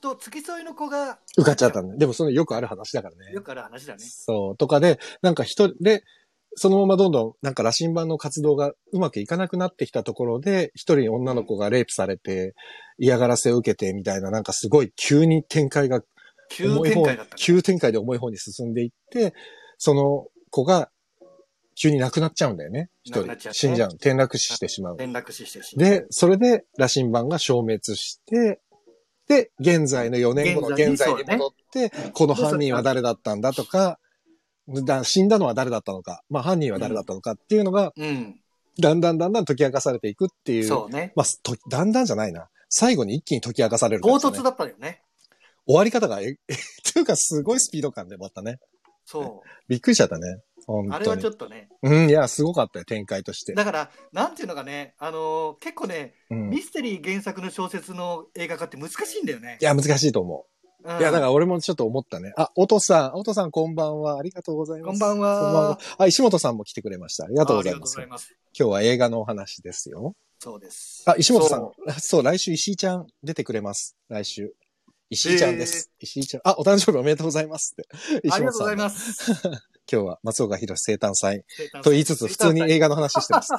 [0.00, 1.96] と付き添いの子が、受かっちゃったんだ。
[1.96, 3.32] でもそのよくある話だからね。
[3.32, 3.98] よくある話だね。
[4.00, 4.56] そう。
[4.56, 6.02] とかで、なんか一人で、
[6.58, 12.54] そのままどんどん、なんか羅針盤の活動がうまくいかなくなってきたところで、一人女の子がレイプされて、
[12.98, 16.00] 嫌がらせを受けてみたいな、なんかすごい急に展開が
[16.48, 17.36] 急展開だった、ね。
[17.36, 19.34] 急展開で重い方に進んでいって、
[19.78, 20.90] その子が
[21.76, 22.90] 急に亡くなっちゃうんだよね。
[23.04, 23.26] 一人。
[23.26, 23.90] ね死んじゃう。
[23.90, 24.98] 転落死してしまう。
[24.98, 25.76] 連絡死してるし。
[25.76, 28.60] で、それで羅針盤が消滅して、
[29.28, 33.98] で、現在の4年後の現現在に戻って、この犯人は誰だったんだとか、
[34.68, 38.40] だ死んだのは誰だったのか、まあ犯人は誰だったのかっていうのが、うん。
[38.80, 40.64] だんだんだんだん解き明かされていくっていう。
[40.64, 41.12] そうね。
[41.16, 42.48] まあ、とだんだんじゃないな。
[42.68, 45.02] 最後に一気に解き明かされるね唐突だったよね。
[45.66, 46.56] 終わり方が、え、えっ
[46.92, 48.58] ていうかすごいスピード感で終わったね。
[49.04, 50.40] そ びっくりしちゃったね。
[50.90, 51.06] あれ。
[51.06, 51.68] はちょっとね。
[51.82, 53.54] うん、いや、すごかったよ、展開として。
[53.54, 56.38] だから、なんていうのがね、あのー結構ね、うん。
[56.46, 59.58] いミステリー原作の小説の映画化って難しいんだよね。
[59.60, 60.46] や、難しいと思
[60.84, 61.00] うんう。
[61.00, 62.32] いや、だから俺もちょっと思ったね。
[62.36, 64.18] あ、おとさん、おとさんこんばんは。
[64.18, 65.00] ありがとうございます。
[65.00, 65.78] こんばんはこんばんは。
[65.98, 67.24] あ、石本さんも来てくれました。
[67.24, 67.98] ありがとうございます。
[68.06, 68.34] ます。
[68.58, 70.14] 今日は映画のお話ですよ。
[70.40, 71.04] そうです。
[71.06, 72.00] あ、石本さんそ。
[72.00, 73.96] そう、来週石井ちゃん出てくれます。
[74.08, 74.52] 来週。
[75.08, 75.90] 石井ちゃんです。
[76.00, 76.40] 石井ちゃん。
[76.44, 77.88] あ、お誕生日おめでとうございますって。
[78.30, 78.76] ありがとうございす。
[78.76, 79.32] ます。
[79.90, 83.52] 今日は松岡弘生誕祭生誕祭と言いつつ普通に映画の話してます。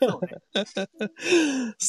[0.00, 0.32] そうね。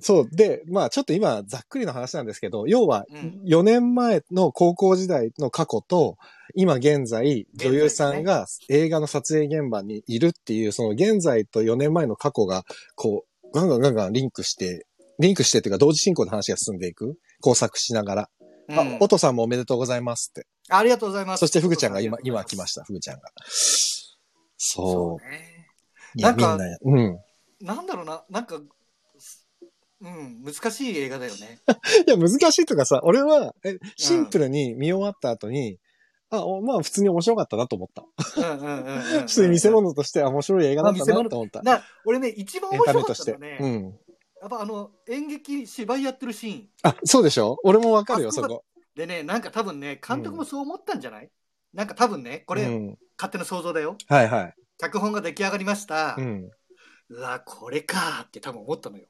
[0.00, 0.28] そう。
[0.30, 6.16] で、まあちょっと今ざっくりの話なんですけど、要はうん4年前の高校時代の過去と、
[6.54, 12.62] 今現在女優さんが映画の撮影現場にいるっていう、その現在と4年前の過去が、
[12.94, 14.86] こう、ガンガンガンガンリンクして、
[15.18, 17.18] リンクしてっていうか同時進行で話が進んでいく。
[17.44, 18.28] 工作しながら。
[18.68, 20.46] うんあ、おとさんもおめでとうございますって。
[20.70, 21.40] ありがとうございます。
[21.40, 23.28] そしてふぐちゃんが今、今来ましした、ふぐちゃんが。
[24.56, 25.30] そそうう。
[25.30, 25.66] ね。
[26.14, 27.18] いや、なんかみんな、うん。
[27.60, 28.56] なんだろうな、なんか、
[30.00, 31.58] うん、難しい映画だよね。
[32.08, 35.78] いや、難しいとかさ、俺は、え、シンプルに見終わった後に、
[36.30, 38.04] あ、おまあ普通に面白かったなと思った。
[38.40, 39.02] うんうんうんうん。
[39.22, 41.60] 普通に見せ物としては面白い映画だったなと思った。
[41.60, 43.32] だ俺ね、一番面白かタメとして。
[43.32, 43.98] ったのね、うん。
[44.44, 46.68] やっぱあの、演劇、芝居やってるシーン。
[46.82, 47.56] あ、そうでしょ？
[47.64, 48.62] 俺もわかるよ、あそこ。
[48.94, 51.30] でね、なんか多分ね、監督もそう思ったんじゃない、
[51.72, 52.98] なんか多分ね、これ、うん。
[53.16, 53.96] 勝手な想像だよ。
[54.06, 54.54] はいはい。
[54.76, 56.16] 脚本が出来上がりました。
[56.18, 56.20] う。
[56.20, 56.50] うん
[57.10, 59.06] わ、これかーって多分思ったのよ。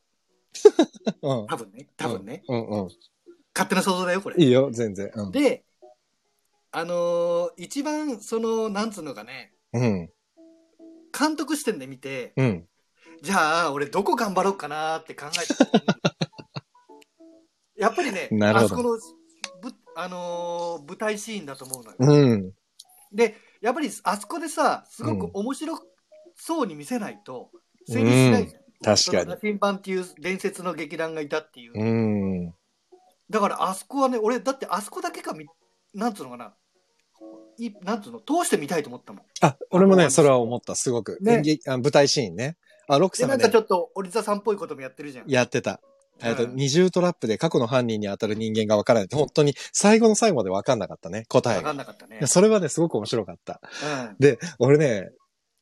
[1.22, 1.46] うん。
[1.48, 2.44] 多分ね、多分ね。
[2.48, 2.88] うんうん。
[3.54, 4.36] 勝手な想像だよ、これ。
[4.38, 5.10] いいよ、全然。
[5.14, 5.30] うん。
[5.32, 5.64] で、
[6.70, 10.10] あのー一番、その、なんつうのかね、うん。
[11.18, 12.68] 監督視点で見て、うん。
[13.22, 15.80] じゃあ、俺どこ頑張ろうかなって考えた時に
[17.76, 18.90] やっぱりね、 なるほどあそこの、
[19.60, 21.96] ぶあのー舞台シーンだと思うのよ。
[21.98, 22.52] うん。
[23.12, 25.78] で、やっぱりあそこでさ、すごく面白
[26.36, 27.50] そうに見せないと、
[27.86, 28.62] 成立しないじゃん。
[28.62, 29.36] 確かにその羅。
[29.40, 31.72] 針盤っていう伝説の劇団がいたっていう。
[31.74, 32.54] うん。
[33.30, 35.46] だからあそこはね、俺、だってあそこだけかみ、
[35.94, 36.54] なんつうのかな。
[37.56, 39.22] いなんつうの、通してみたいと思ったもん。
[39.40, 41.18] あ、俺もね、それは思った、すごく。
[41.20, 42.56] ね演劇あ舞台シーンね。
[42.88, 45.28] あ、ロックで、さんがねなんかち、ょっと、オリザさんっぽいこともやってるじゃん。
[45.28, 45.80] やってた。
[46.22, 51.58] えっと、うん二重トラップで過去の犯人に当たる人間が分からないって、本当に最後の最後まで分かんなかったね、答えが。
[51.58, 52.20] わかんなかったね。
[52.26, 53.60] それはね、すごく面白かった。
[54.10, 54.16] うん。
[54.18, 55.10] で、俺ね、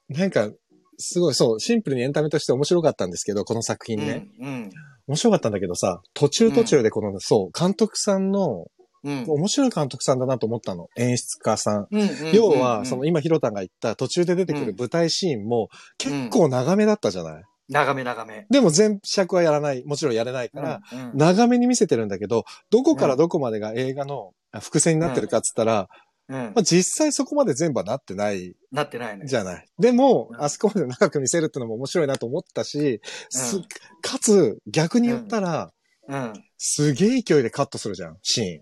[0.09, 0.51] なんか、
[0.99, 4.29] すごい、そう、シンプルにエンタメとして面白かったんですけど、この作品ね。
[4.41, 4.71] うん。
[5.09, 8.67] 面白かったんだけどさ、途中途中でこの、そう、監督さんの、
[9.05, 9.25] うん。
[9.27, 10.89] 面白い監督さんだなと思ったの。
[10.97, 11.87] 演出家さん。
[11.91, 12.01] うん。
[12.01, 18.47] うん要は、うんその今、ヒロタンが言った途中で出てくうんる舞台シーンも結構長めだったじゃない、長め長め。
[18.51, 25.89] でも全尺はやらない、もちろんやれないから、うんうん長めに見せてるんだけど、どこからどこまでが映画のあ伏線になってるかっつったら、
[26.29, 29.27] うんまあ、実際そこまで全部はなってないなってないね。
[29.27, 29.67] じゃない。
[29.79, 33.63] でも、うんあそこまで長く見せるってのも面白いなと思ったし、すうん
[34.01, 35.71] かつ、逆に言ったら、
[36.09, 36.33] うん。
[36.59, 38.61] すげえ勢いでカットするじゃん、シーン。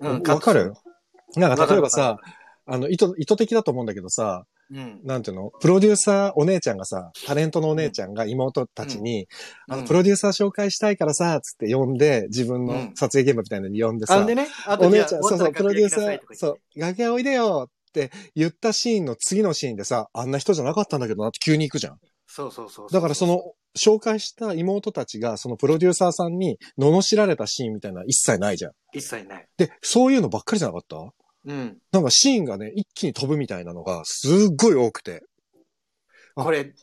[0.00, 0.22] うん。
[0.22, 0.74] わかる？
[1.36, 2.32] なんか例えばさる、
[2.66, 5.00] あの、意図、意図的だと思うんだけどさ、うん。
[5.04, 5.50] なんていうの？
[5.60, 9.26] プロデューサー、お姉ちゃんがさ、タレントのお姉ちゃんが妹たちに、
[9.68, 16.34] あの、うんプロデューサー紹介したいからさ、つって呼んで、自分のうん撮影現場みたいなのに呼んでさ、あんでね、あお姉ちゃん、そうそう、プロデューサー、う。
[16.34, 21.98] そう、楽屋おいでよって言ったシーンの次のシーンでさ、あんな人じゃなかったんだけどなって急に行くじゃん。
[22.26, 22.92] そうそうそう。
[22.92, 23.42] だからそ、の、
[23.78, 28.72] 紹介した妹たちが、そのプロデューサーさんに罵られたシーンみたいな一切ないじゃん。
[28.92, 29.48] 一切ない。
[29.56, 30.96] で、そういうのばっかりじゃなかった？
[31.46, 31.78] うん。
[31.92, 35.22] なんかシーンがね、一気に飛ぶみたいなのが、すっごい多くて。
[36.36, 36.74] あこれ、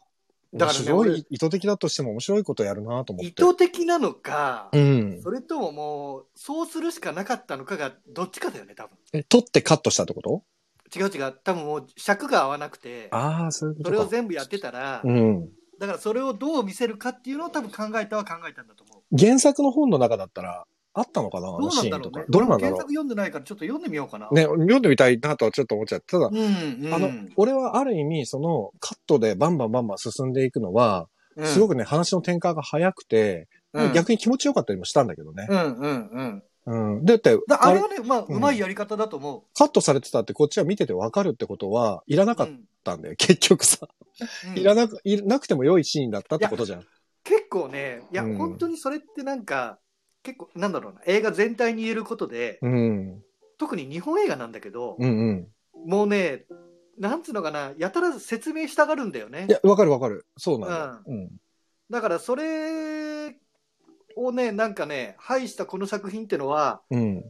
[0.53, 3.27] だからね、面白い俺、意図的だとしても面白いことやるなと思って。
[3.27, 5.21] 意図的なのか、うん。
[5.21, 8.97] それとももう、そうするしかなかったのかが、どっちかだよね、多分。
[9.13, 10.43] え、撮ってカットしたってこと？
[10.97, 11.33] 違う違う。
[11.43, 14.05] 多分もう、尺が合わなくて、ああ、そういうこそれを。
[14.05, 15.49] 全部やってたら、うん。
[15.79, 19.17] だからそれをどう見せるかっていうのを多分考えたは考えたんだと思う。
[19.17, 21.49] 原作の本の中だったら、あったのかな？
[21.49, 22.23] あどうのシーンとか。。
[22.29, 24.29] どうなんだろ俺も原作読んでないからちょっと読んでみようかな。
[24.31, 24.33] う。
[24.33, 26.17] ね、読んでみたいなとはちょっと思っちゃった。
[26.17, 26.93] ただ、うん、うん。
[26.93, 35.47] あの、俺はある意味、その、カットでバンバンバンバン進んでいくのは、うんすごくね、話の展開が早くて、うん逆に気持ちよかったりもしたんだけどね。
[35.49, 36.43] うん、うん、うん。
[36.65, 37.05] うん。
[37.05, 42.35] だって、あれはね、まあ、うまいやり方だと思カットされてたってこっちは見ててわかるってことは、いらなう。
[42.35, 43.87] かっうんたんだよ、結局さ。
[44.47, 46.85] うんいらなく、いなくても良いシーンだったってことじゃん。
[47.23, 49.79] 結構ね、いや、うん本当にそれってなんか、
[50.23, 53.23] 結構、なんだろうな、映画全体に言えることで、うん。
[53.57, 55.89] 特に日本映画なんだけど、うんうん。
[55.89, 56.45] もうね、
[56.99, 59.51] なんつうのかな、やたら説明したがるんだよねい。
[59.51, 60.25] や、わかるわかる。
[60.37, 61.01] そうなんだよ。
[61.07, 61.29] うん。
[61.89, 62.84] だから、それ
[64.15, 67.23] をね、なんかね、排したこの作品ってのは、うん。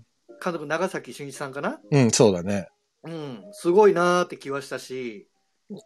[0.44, 1.80] 監督、長崎俊一さんかな？
[1.92, 2.68] うん、そうだね。
[3.04, 5.30] うん、すごいなーって気はしたし、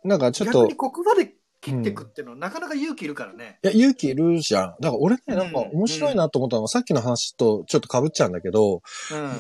[0.03, 3.59] なんかちょっと、逆にここまで切ってくってのは、なかなか勇気いるからね。
[3.63, 4.75] いや、勇気いるじゃん。
[4.79, 8.81] だから俺ね、なんかうん面白いなと思ったのは、さっきの話とちょっと被っちゃうんだけど、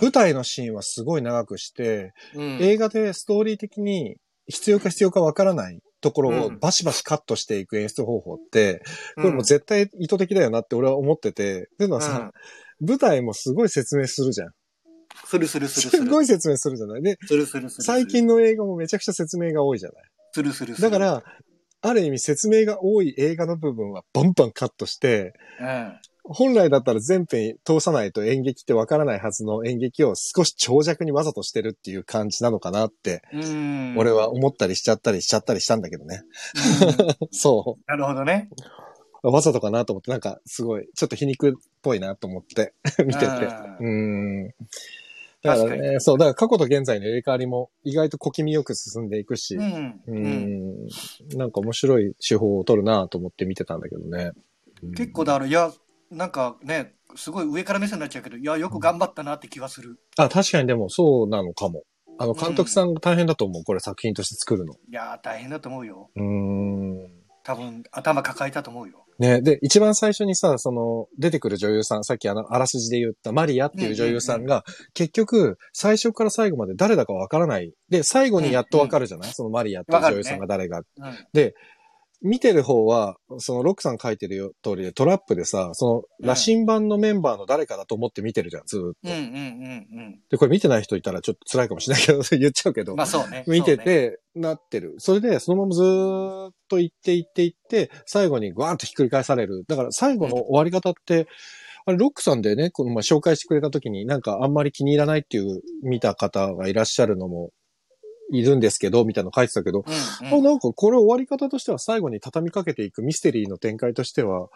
[0.01, 2.41] 舞台のシーンはすごい長くして、うん。
[2.41, 4.17] うん映画でストーリー的に
[4.47, 8.81] 必要か必要かわからないところをうんバシバシカットしていく演出方法って、
[9.15, 12.31] これもう絶対意図的だよなって俺は思ってて、っていうのはさ、
[12.79, 14.49] 舞台もすごい説明するじゃん。
[15.25, 16.03] するするするする。
[16.03, 17.01] すごい説明するじゃない。
[17.01, 17.83] で、するするする。
[17.83, 20.03] 最近の映画もめちゃくちゃ説明が多いじゃない。
[20.31, 20.89] するするする。
[20.89, 21.23] だか、ら、
[21.81, 25.99] ある意味説明が多い映画の部分はバンバンカットして、うん。
[26.23, 33.95] 本来だったら全編通さないと演劇ってわからないはずの演劇を少し長尺にわざとしてるっていう感じなのかなって、うん。
[33.97, 36.21] 俺は思ったりしちゃったりしちゃったりしたんだけどね。
[37.19, 38.49] うん そなるほどね。
[39.23, 39.31] う。
[39.31, 42.73] わざとかなと思って、なんかすごい、ちょっと皮肉っぽいなと思って
[43.05, 43.25] 見てて。
[43.25, 43.29] う
[43.81, 44.47] うんん。
[45.41, 50.01] だから確ね、そう、だから過去と現在の入れ替わりも意外と小気味よく進んでいくし、うん。
[50.07, 50.87] ううんん、
[51.35, 54.31] なんか面白い手法を取るなと思って見てたんだけどね。
[54.83, 55.73] うん結構だから、いや、
[56.11, 59.99] なんかね、すごい上から目線になっちゃうけど、いや、よく頑張ったなって気はする。
[60.17, 61.83] あ、確かにでもそうなのかも。
[62.17, 63.63] あの、監督さんが大変だと思う。
[63.63, 64.73] これ作品として作るの。
[64.73, 66.09] いやー、大変だと思うよ。
[66.15, 67.19] うーん。
[67.43, 69.05] 多分、頭抱えたと思うよ。
[69.19, 77.73] ね、で、一番最初にさ、その、出てくる女優さん、さっきあの、あらすじで言ったマリアっていう女優さんが、結局、最初から最後まで誰だかわからない。
[77.89, 80.79] で、最後にやっとわかるじゃない、そのマリアっていう女優さんが誰が。
[80.79, 80.85] うん。
[82.21, 88.97] 見てる方は、そのロックさん書いてるよ通りでトラップでさ、その、羅針盤のメンバーの誰かだと思って見てるじゃん、ずーっと。
[89.03, 89.19] うんうんう
[90.01, 92.91] んで、これ見てない人いたらちょっと辛いかもしれないけど、言っちゃうけど。
[92.93, 92.97] うん。
[92.97, 93.45] まあそうね。
[93.47, 93.83] 見てそうね。
[93.83, 94.95] て、なってる。
[94.97, 99.63] それで、そのままずーっと行って行って行って、最後にグワーンとひっくり返される。
[99.67, 101.27] だから最後の終わり方って、
[101.85, 107.51] あれ、ロックさんでね、この前紹介してくれた時になんかあんまり気に入らないっていう見た方がいらっしゃるのも
[108.31, 109.93] いるんですけど、みたいなの書いてたけど、うん
[110.27, 114.49] うんあなんかこれ終わり方としては最後に畳みかけていくミステリーの展開としては、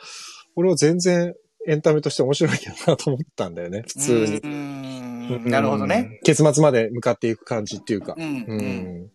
[0.56, 1.34] 俺は全然
[1.68, 4.48] エンタメとして面白いけどなと思ったんだよね、普通にう。
[4.48, 6.20] んなるほどね。。
[6.24, 8.16] 結末まで向かっていく感じっていうか。
[8.18, 8.58] うんううん。
[8.58, 9.12] ん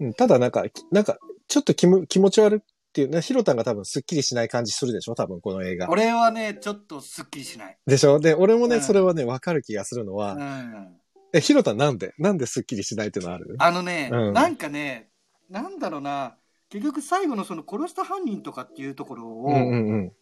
[0.00, 1.16] うんただなんか、きなんか、
[1.48, 5.88] ちょっと気む気持ち悪いっていうね、ヒロタンが多分スッキリしない感じするでしょ多分この映画。
[5.88, 7.78] 俺はね、ちょっとすっきりしない。
[7.86, 8.18] でしょ？
[8.20, 10.88] で、俺もね、うんそれはね、わかる気がするのは、うん。
[11.36, 12.14] え、ヒロタンなんで？
[12.18, 13.56] なんでスッキリしないっていうのある？
[13.58, 15.10] あのね、うんなんかね、
[15.50, 16.36] なんだろうな、
[16.70, 20.12] 結局最後のその殺した犯人とかっていうところを、うんうん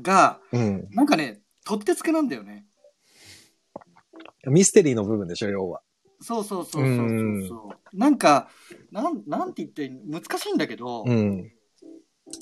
[0.00, 0.60] が、うん。
[0.60, 0.88] うん。
[0.92, 2.66] なんかね、取ってつけなんだよね。
[4.46, 5.82] ミステリーの部分でしょ要は。
[6.20, 7.08] そうそうそうそうそう
[7.48, 7.96] そう。
[7.96, 8.48] なんか、
[8.92, 11.50] なん、なんて言って難しいんだけど、うん。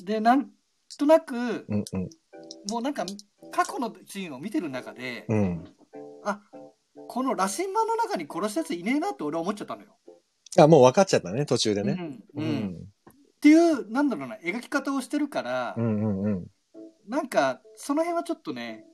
[0.04, 0.50] で、なん
[0.98, 1.34] となく、
[1.68, 2.10] うんうん。
[2.70, 3.06] もうなんか、
[3.52, 5.64] 過去のシーンを見てる中で、うん。
[6.24, 6.42] あ、
[7.08, 9.96] この羅針盤の中に殺したやついねえなって俺は思っちゃったのよ。
[10.58, 11.96] あ、もう分かっちゃったね、途中でね。
[12.36, 12.42] うん。
[12.42, 12.46] ううん。
[12.46, 12.74] ん。
[12.74, 16.46] っていう、なんだろうな、描き方をしてるから、うんうんうん。
[17.08, 18.84] なんか、その辺はちょっとね、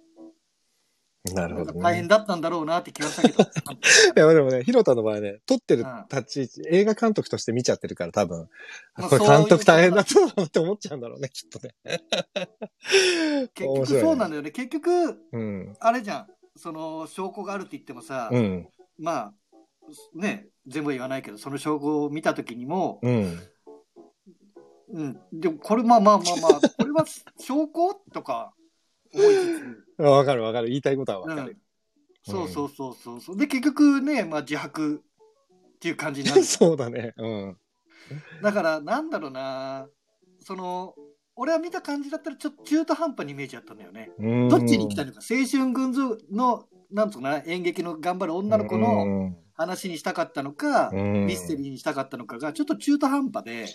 [1.33, 1.81] なるほどね。
[1.81, 3.43] 大変だったんだろうなって気がしたけど。
[3.43, 3.47] い
[4.15, 8.51] や、でもね、ヒロタの場合ね、撮ってるうん立ち位置、映画監督として見ちゃってるから多分、
[8.95, 11.75] まあこれ監督大変だったって思っちゃうんだろうね、きっとね。
[13.55, 14.29] 結局そうなんだ。
[14.29, 14.51] だよね。
[14.51, 14.91] 結局、
[15.33, 15.75] うん。
[15.81, 16.27] あれじゃん。
[16.57, 18.69] その証拠があるって言ってもさ、うん。
[18.99, 19.35] まあ、
[20.15, 23.41] ね、全部言わないけど、その証拠を見たときにも、うん。
[24.93, 27.05] うん、でもこれまあまあまあまあ、 これは
[27.39, 27.95] 証拠？
[28.13, 28.55] とか
[29.13, 29.35] 思い
[29.99, 30.69] つわかるわかる。
[30.69, 31.59] 言いたいことはわつ、かる。
[32.29, 33.37] うん、そうそうそうそうそう。
[33.37, 35.03] で、結局ね、まあ自白
[35.75, 36.43] っていう感じになる。
[36.45, 37.13] そうだね。
[37.17, 37.59] うん。
[38.43, 39.89] だから、なんだろうな、
[40.41, 40.95] その、
[41.37, 44.11] 俺は見た感じだったらちょっと中途半端にイメージあったんだよね。
[44.19, 53.67] うんどっちに行きたいのか、青春群像の、なんつうかな、演劇の頑張る女の子の話にしたかったのか、うんミステリーにしたかったのかが、ちょっと中途半端で、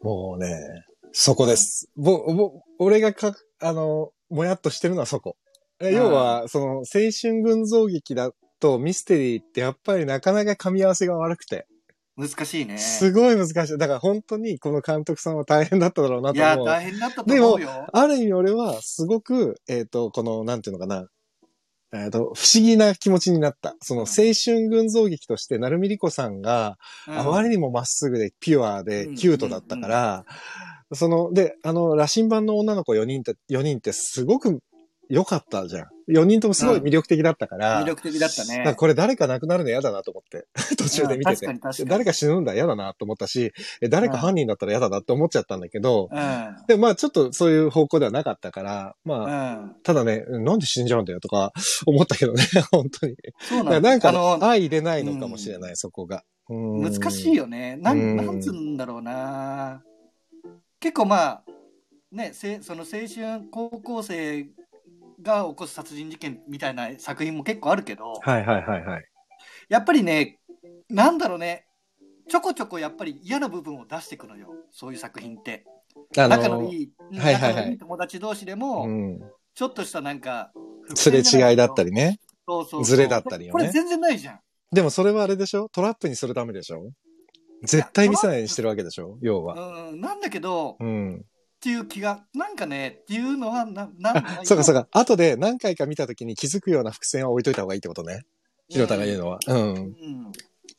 [0.00, 0.56] もうね、
[1.12, 1.90] そこです。
[1.96, 5.36] ぼ、ぼ、俺がか、あの、もやっとしてるのはそこ。
[5.80, 6.84] え要は、その、青
[7.20, 11.66] 春群像劇だとミステリーってやっぱりなかなか噛み合わせが悪くて。
[12.18, 12.78] 難しいね。
[12.78, 13.78] すごい難しい。
[13.78, 16.66] だから本当にこの監督さんは大変だっただろうないとや、思う。
[16.66, 17.86] 大変だったと思うよ。
[17.92, 21.06] ある意味俺はすごく、えっ、と、この、なんていうのかな。
[21.94, 23.76] えっと、不思議な気持ちになった。
[23.80, 26.76] その青春群像劇として、成海莉子さんが、
[27.06, 30.24] あまりにもまっすぐで、ピュアでうん、キュートだったから、
[30.92, 34.58] その、で、あの、羅針盤の女の子4人って、4人ってすごく
[35.08, 35.88] 良かったじゃん。
[36.08, 38.74] 4人ともすごい魅力的だったから、魅力的だったね。
[38.74, 40.46] これ誰か亡くなるの嫌だなと思って。
[40.76, 46.56] 途中で見ててうん誰か死ぬんだ嫌だなと思ったし、え誰か犯人だったら嫌だなって思っちゃったんだけど、うん。
[46.66, 49.76] でもまあちょっとそういう方向ではなかったから、まあ、うん。
[49.82, 51.52] ただね、なんで死んじゃうんだよとか
[51.86, 53.16] 思ったけどね、 本当に。
[53.40, 56.24] そうなんかなんだあの、相入れないのかもしれない、そこが。
[56.50, 57.76] うん難しいよね。
[57.76, 59.82] なうんん、なんつうんだろうな。
[60.80, 61.44] 結構まあ、
[62.10, 64.48] ね、せその青春高校生
[65.22, 69.04] が起こす殺人事件みたいな作品も結構あるけど、はいはいはいはい。
[69.68, 70.38] やっぱりね、
[70.88, 71.66] なんだろうね、
[72.28, 75.64] ちょこちょこやっぱり嫌な部分を出していくのよ、そういう作品って。
[76.16, 79.20] あ仲のいい、はいはいはい仲のいい友達同士でも、うん。
[79.54, 80.52] ちょっとしたなんか、
[80.94, 82.18] すれ違いだったり、りね。
[82.46, 84.40] そうそうそうズレだったりよねこれ全然ないじゃん。
[84.72, 85.68] でもそれはあれでしょ？
[85.68, 86.90] トラップにするためでしょ？
[87.62, 89.18] 絶対見せないようにしてるわけでしょ？
[89.20, 89.90] 要は。
[89.90, 91.24] うん、なんだけど、っうん。
[91.60, 94.86] ていう気が、なんかね、っていうのは、な、なんあ、 そうかそうか。
[94.92, 98.24] 後で何回か見たときに気づくような伏線は置いといた方がいいってことね。
[98.68, 99.38] ひろたが言うのは。
[99.46, 99.56] うん。
[99.56, 100.32] うん。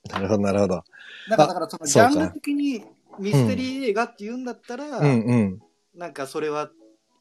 [0.10, 0.84] なるほど、なるほど。
[1.30, 2.84] だから、だからそのジャンル的に
[3.20, 5.60] ミステリー映画って言うんだったら、うんうん。
[5.96, 6.72] なんかそれは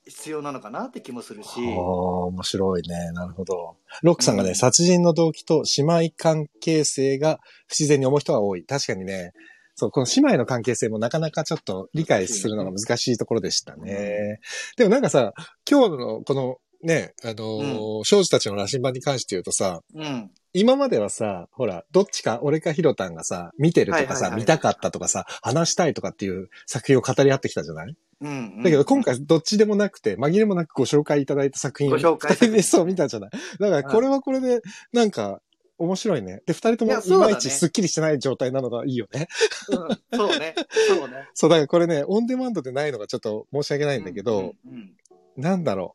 [0.07, 1.49] 必要なのかなって気もするし。
[1.59, 3.12] おー、面白いね。
[3.12, 3.77] なるほど。
[4.03, 8.64] ロックさんがね、うん殺人の動機と姉妹関係性が不自然に思う人が多い。
[8.64, 9.33] 確かにね、
[9.79, 14.41] そう、この姉妹の関係性もなかなかちょっと理解するのが難しいところでしたね。
[14.77, 15.33] でもなんかさ、
[15.71, 20.31] 今日のこのね、あのー少女たちの羅針盤に関して言うとさ、うん。
[20.53, 27.95] 今まではさ、ほら、どっちか、俺かヒロタンがさ、見てるとかさ、見たかったとかさ、話したいとかっていう作品を語り合ってきたじゃない？
[28.21, 28.62] うん。
[28.62, 33.31] だけど今回どっちでもなくて、紛れもなくご紹介いただいた作品ご紹介 そう見たじゃない？
[33.61, 34.61] だからこれはこれで、
[34.93, 35.41] なんか、
[35.79, 36.43] 面白いね。
[36.45, 39.29] で、二人ともいまいちスッキリしてない状態なのがいいよね。
[39.69, 40.55] うんそうね。
[40.88, 41.29] そうね。
[41.35, 44.93] そう、だからこれね、オンデマンドでないのがちょっと申し訳ないんだけど、うんうん
[45.37, 45.95] なんだろ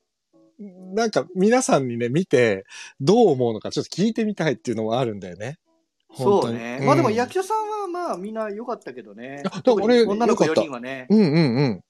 [0.60, 0.64] う。
[0.96, 2.66] なんか皆さんにね、見て、
[3.02, 5.60] どう思うのかちょっと聞いてみたいっていうのもあるんだよね。
[6.16, 6.80] そうね。
[6.82, 9.74] まあでもうん役者さんはまあみんな良かったけどねあだから。
[9.74, 11.08] 俺女の子4良かった人はね。
[11.10, 11.84] うんうんうん。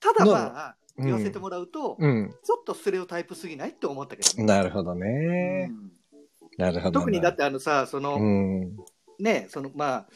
[0.00, 2.32] ただまあ、うん言わせてもらうと、うん。
[2.44, 4.44] ちょっとステレオタイプすぎないって思ったけどね。
[4.44, 5.70] なるほどね。
[5.70, 5.90] うん
[6.58, 7.00] なるほど。
[7.00, 8.76] 特にだってあのさ、その、うん。
[9.18, 10.06] ね、そのまあ、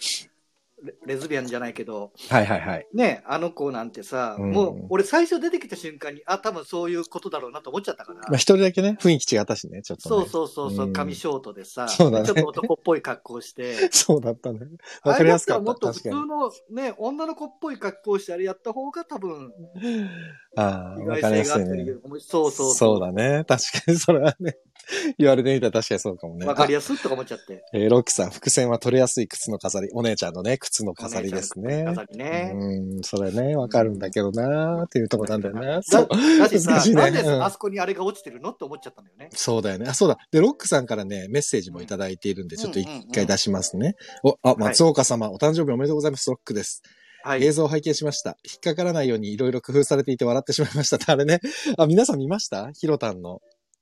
[0.83, 2.87] レレズビアンじゃないけど、はいはいはい。
[2.95, 8.21] ね、あの子なんてさ、うんもう俺最初出てきた瞬間に、あ、多分そういうことだろうなと思っちゃったから。
[8.21, 10.27] まあ一人だけね、雰囲気違ったしね、ちょっと、ね。
[10.27, 13.75] そうそうそうそうう、ん髪ショートでさ、そうだねちょっと男っぽい格好して。
[13.93, 14.61] そうだったね。
[15.03, 15.61] わかりやすかった。
[15.63, 20.09] あれだったらもっと普通のね、女の子っぽい格好してあれやった方が多分、に。
[20.57, 21.65] ああ、意わかりやすいね。
[21.65, 21.87] ったり、
[22.21, 23.45] そうそうそうだね。
[23.49, 24.57] 確かにそれはね。
[25.19, 26.47] 言われてみたら確かにそうかもね。
[26.47, 27.63] わかりやすいとか思っちゃって。
[27.73, 29.89] あえーロッキーさん、伏線は取れやすい靴の飾り。
[29.93, 31.85] お姉ちゃんのね、靴の飾りですね。
[31.85, 32.53] 飾りね。
[32.55, 35.77] うん、それね、わかるんだけどなーっていうとこなんだよな。
[35.77, 36.09] だそう。
[36.39, 39.29] だしさ、難しいねなんでうんあそこにあれが落ちてるのって思っちゃったんだよね。
[39.35, 39.87] そうだよね。
[39.89, 40.19] あ、そうだ。
[40.31, 43.95] で、ロックさんからね、メッセージもいただいているんで、ちょっと一回出しますね。
[44.25, 46.31] お、あ、松岡様、お誕生日おめでとうございます。
[46.31, 46.83] ロックです。
[47.25, 47.45] はい。
[47.45, 48.37] 映像を拝見しました。
[48.45, 51.11] 引っかからないようにいろいろ工夫されていて笑ってしまいましたって。
[51.11, 51.41] あれね。
[51.77, 52.71] あ、皆さん見ました？
[52.73, 53.41] ヒロタンの。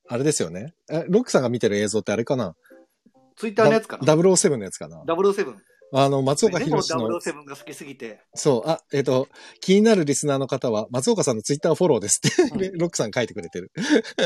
[0.09, 0.75] あれですよね。
[0.91, 2.55] え、ロックさんが見てる映像ってあれかな？
[3.37, 5.55] ツイッターのやつかな？007のやつかな？007。
[5.93, 8.21] あの、松岡でも弘の、007が好きすぎて。
[8.35, 9.29] そう、あ、えっ、と、
[9.61, 13.71] 気になるリスナーの方は、松岡さんのツイッターフォローですって、う ロックさん書いてくれてる。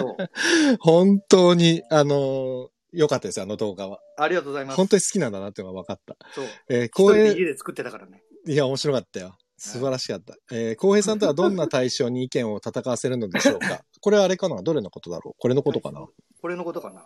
[0.80, 4.00] 本当に、あのー良かったですよ、あの動画は。
[4.18, 4.76] ありがとうございます。
[4.76, 6.16] 本当に好きなんだなっていうのが分かった。
[6.34, 6.44] そう。
[6.68, 8.22] えー、公演、家で作ってたからね。
[8.48, 9.36] いや、面白かったよ。
[9.62, 10.34] 素晴らしかった。
[10.50, 13.84] えー、浩平さんとはどんな対象に意見を戦わせるのでしょうか？
[14.00, 14.62] これはあれかな？
[14.62, 15.34] どれのことだろう？
[15.38, 16.06] これのことかな？
[16.40, 17.04] これのことかな？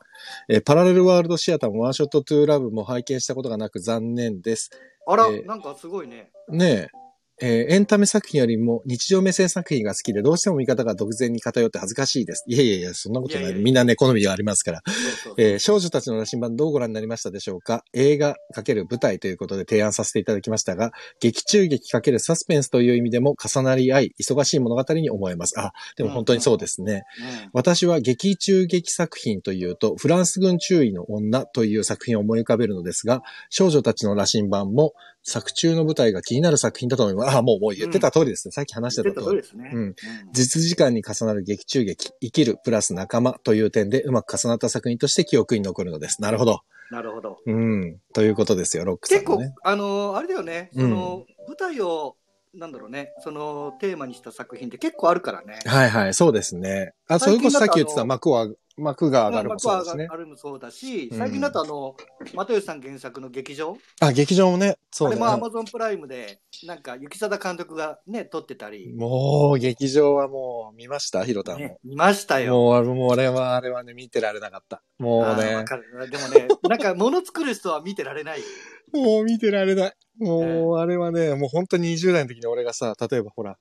[0.49, 4.71] えーパラレルワールドシアターもワンショットトゥーラブも拝見したことがなく残念です。
[5.07, 6.31] あら、えーなんかすごいね。
[6.49, 7.04] ねえ。
[7.41, 12.45] えーエンタメ作品よりも日常目線作品が好きで、どうしても見方が独善に偏って恥ずかしいです。
[12.47, 13.43] いやいやいや、そんなことない。
[13.43, 14.83] いやいやいやみんなね、好みがありますから。
[14.87, 15.35] そうそう。
[15.39, 17.85] えー少女たちの羅針盤どうご覧になりましたでしょうか？
[17.93, 25.59] 映画×舞台ということで提案させていただきましたが、劇中劇×サスペンスという意味でも重なり合い、忙しい物語に思えます。
[25.59, 27.03] あ、でも本当にそうですね。
[27.19, 34.93] うん私は劇中劇作品というと、フランス軍中尉の女という作品を思い浮かべるのですが、少女たちの羅針盤も
[35.25, 37.37] 作中の舞台が気になる作品だと思います。
[37.37, 38.53] あ、もうもう言ってた通りですね。
[38.53, 39.37] さっき話してたた通り。
[39.39, 39.71] ですね。
[39.73, 39.95] うん
[40.33, 46.21] 実時間に重なる劇中劇、生きるプラス仲間という点でうまく重なった作品として記憶に残るのです。
[46.21, 46.61] なるほど。
[46.91, 47.39] なるほど。
[47.47, 47.99] うん。
[48.13, 52.17] ということですよ、ロックさん結構あのーあれだよね、うんその、舞台を、
[52.53, 55.59] なんだろうね、その、テーマにした作品って結構あるからね。
[55.65, 56.93] はいはい、そうですね。
[57.09, 60.17] あ、それこそさっき言ってた幕を幕が上がるもそうですねあ。
[60.17, 61.97] るもそうだし、うん最近だとあの、
[62.35, 71.25] 又吉さん原作の劇場、あ、劇場もね、そうねあれもアマゾンプライムで、なんか、雪貞監督がね、撮ってたり、もう、劇場はもう、見ました？
[71.25, 72.53] ひろたんねも。、見ましたよ。
[72.55, 74.83] もう、もう俺は、あれはね、見てられなかった。
[74.99, 78.41] もうあーわね、かるでもね、なんか、物作る人は見てられない。
[78.93, 79.93] もう見てられない。
[80.19, 83.57] もう、あれはね、もう本当に20代の時に俺がさ、例えばほら、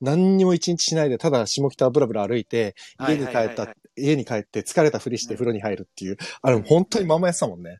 [0.00, 7.78] 何にも一日しないで、ただ下北をブラブラ歩いて、家に帰った家に帰って疲れたふりして風呂に入るっていう、あれ本当にまんまやってたもんね。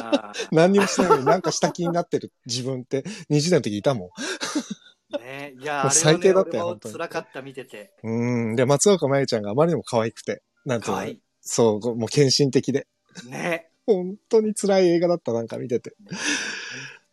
[0.00, 4.08] あ何にもしてないのになんかした気になってる自分って20代の時いたもん。
[4.08, 7.92] ーね、いや、最低だったよ本当に辛かった、見てて。
[8.02, 8.56] うん。
[8.56, 11.14] で、松岡茉優ちゃんがあまりにも可愛くて、なんていうの。
[11.40, 12.86] そう、もう献身的で。
[13.28, 13.68] ね。
[13.84, 15.94] 本当に辛い映画だった、なんか見てて。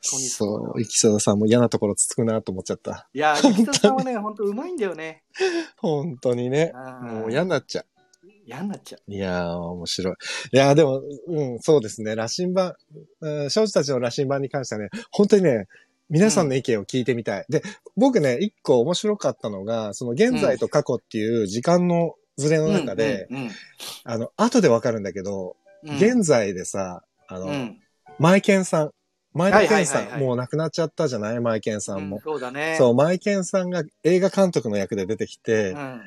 [0.02, 3.08] そう、生田さんも嫌なところつつくなと思っちゃった。
[3.14, 5.24] いや、雪田さんはね、本当うまいんだよね。
[5.78, 6.72] 本当にね。
[7.02, 7.86] もう嫌になっちゃう。
[8.46, 9.12] 嫌になっちゃう。
[9.12, 10.16] いやー、面白い。
[10.54, 12.16] いやー、でも、うん、そうですね。
[12.16, 12.74] 羅針盤、
[13.22, 15.68] うん少女たちの羅針盤に関してはね、本当にね、
[16.10, 17.46] 皆さんの意見を聞いてみたい。
[17.50, 17.62] で、
[17.96, 23.52] 僕ね、一個面白かったのが、その現在と過去っていう時間のズレの中で、うん、うん
[24.06, 27.80] あの、後でわかるんだけど、うん、現在でさ、あの、うん、
[28.18, 28.92] マイケンさん、
[29.34, 31.40] 前田健さん、はいはいはいはいもう亡くなっちゃったじゃない？
[31.40, 32.22] マイケンさんもうん。
[32.22, 32.76] そうだね。
[32.78, 36.02] そう、マイケンさんが映画監督の役で出てきて、うん。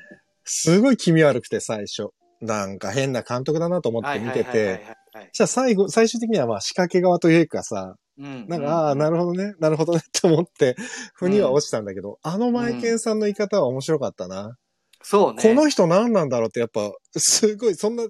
[0.45, 2.09] すごい気味悪くて最初。
[2.41, 4.85] なんか変な監督だなと思って見てて。
[5.33, 10.75] じゃあ最後、最終的にはまあ仕掛け側というかさ、うんなんか、ああ、なるほどね、なるほどねって思って、
[11.15, 14.57] 腑には落ちたんだけど、あのマイケンさんの言い方は面白かったな。
[15.03, 15.43] そうね。
[15.43, 18.05] この人何なんだろうってやっぱ、すごい、そんな、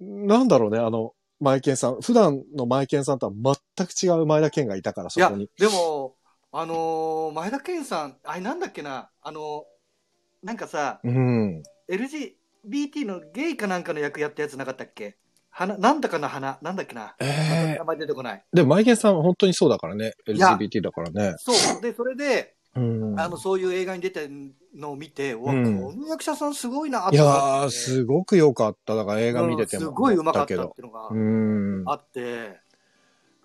[0.00, 2.00] なんだろうね、あの、マイケンさん。
[2.00, 3.32] 普段のマイケンさんとは
[3.76, 6.16] 全く違う前田健がいたから、いやそこに。、でも、
[6.52, 11.62] あのー前田健さん、あれなんだっけな、あのーなんかさ、うん。
[11.88, 15.16] LGBT のゲイかなんかの役やったやつなかったっけ？
[15.50, 17.14] 花、なんだかな花、なんだっけな？
[17.20, 18.44] ええ名前出てこない。
[18.52, 20.12] でもマイケンさんは本当にそうだからね。
[20.26, 21.34] や LGBT だからね。
[21.38, 21.80] そう。
[21.80, 23.20] で、それで、うん。
[23.20, 28.94] あの、そういう映画に出てるのを見て、うわ、うんこの役者さんすごいなってー、すごく良かった。
[28.94, 29.82] だから映画見てても。
[29.82, 30.74] うんすごいうまかったってけど。
[30.78, 31.82] いうのがうん。
[31.86, 32.60] あって、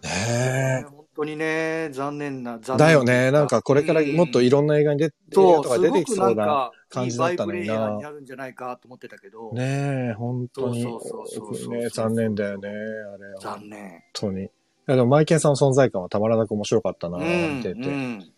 [0.02, 2.58] ね本当にね、残念な、え。
[2.62, 3.32] 残念だよね。
[3.32, 6.72] なんかこれからもっといろんな映画に出そう、画とか出てきすそうな。
[6.90, 10.82] 感じだったのになバイブレイヤーになるんじゃないかと思ってたけど、ねえ、本当に。
[10.82, 12.70] そうそうそうね残念だよね。
[12.70, 13.40] あれは。
[13.42, 14.04] 本残念。
[14.14, 14.46] 当に。
[14.46, 14.50] い
[14.88, 17.80] やでもマイケンさんの存在感はたまらなく面白かったな、うん見てて。
[17.82, 18.32] うん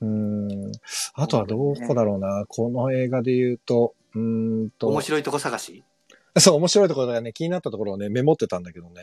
[0.00, 0.72] うん。
[1.14, 2.44] あとはどこだろうな。
[2.48, 4.88] この映画で言うと、うーんと。
[4.88, 5.84] 面白いとこ探し？
[6.38, 9.02] そう、面白いところがね、気になったところをね、メモってたんだけどね。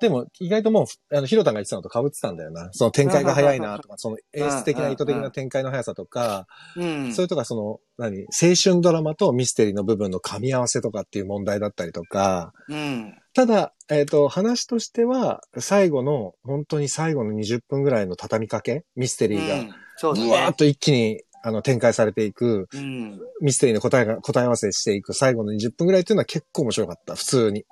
[0.00, 2.68] でも、意外ともう、あの、ヒロタンが言ってたのと被ってたんだよな。
[2.72, 6.46] その展開が早いなとか、その演出的な意図的な展開の速さとか、
[6.76, 7.12] うん。
[7.12, 13.16] それとかその、何、青春ドラマとミステリーの部分の噛み合わせとかっていう問題だったりとか、うん。
[13.34, 20.28] ただ、えっ、と、話としては、最後の、本当に最後の20分ぐらいの畳みかけ、ミステリーが、うんそうだね。
[20.28, 23.20] うわーっと一気に、あの、展開されていく、うん。
[23.40, 27.64] ミステリーの答えが、答え合わせしていく最後の20分ぐらいっていうのは結構面白かった、普通に。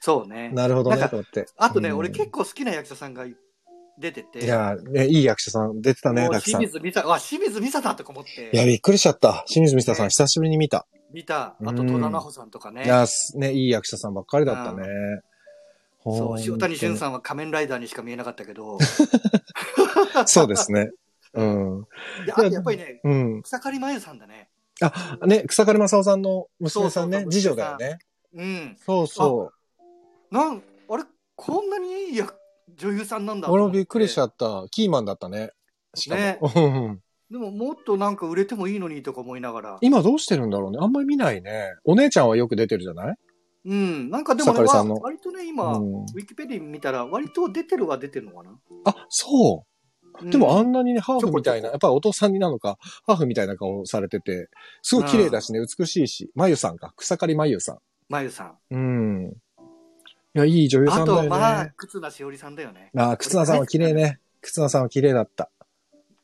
[0.00, 0.50] そうね。
[0.50, 1.46] なるほどね、と思って。
[1.56, 3.24] あとね、うん俺結構好きな役者さんが
[3.98, 4.44] 出てて。
[4.44, 6.62] いや、ね、いい役者さん出てたね、たくさん。
[6.62, 8.50] い清水美沙、わ、清水美沙だとか思って。
[8.56, 9.44] や、びっくりしちゃった。
[9.46, 10.86] 清水美沙さん、ね久しぶりに見た。
[11.12, 11.56] 見た。
[11.58, 12.84] あと、うん戸田奈穂さんとかね。
[12.84, 14.86] いや、すね、いい役者さんばっかりだったね。
[16.02, 16.98] そう、塩谷俊ん。
[16.98, 18.78] さんは仮面ライダーにしか見えなかったけど。
[20.26, 20.90] そうですね。
[21.34, 21.86] うん。
[22.26, 23.42] であとやっぱりね、うん。
[23.42, 24.48] 草刈真由さんだね。
[24.80, 27.98] あ、ね、草刈正雄さんの娘さんねそうそうそう、次女だよね。
[28.34, 28.76] うん。
[28.84, 29.52] そうそ
[30.30, 31.04] なん、あれ、
[31.36, 32.34] こんなにいい役
[32.76, 33.52] 女優さんなんだう。
[33.52, 34.66] 俺もびっくりしちゃっった。
[34.70, 35.50] キーマンだったね。
[35.94, 36.20] しかも。
[36.20, 39.78] ねうんでももっとなんか売れてもいいのにとか思いながら。
[39.80, 40.78] 今どうしてるんだろうね。
[40.80, 41.72] あんまり見ないね。
[41.84, 43.16] お姉ちゃんはよく出てるじゃない？
[43.64, 44.10] うん。
[44.10, 44.60] なんかでもね、
[45.00, 48.50] 割とね、今、うんウィキペディ見たら、割と出てるは出てるのかな。
[48.84, 49.73] あ、そう。
[50.22, 54.48] でもあんんなにね、ハーフみたいな、やっぱりお父さんになのか、ハーフみたいな顔されてて、
[54.82, 58.74] すごい綺麗だしね、美しいし、まゆさんか、草刈まゆさまゆさん。
[58.74, 58.78] ん。
[58.78, 58.78] う
[59.28, 59.32] ん。
[60.36, 61.28] いや、いい女優さあんだよね。
[61.28, 62.90] と、まあ、忽那しおりさんだよね。
[62.96, 64.20] あ、忽那さんは綺麗ね。
[64.40, 65.50] 忽那さんは綺麗だった。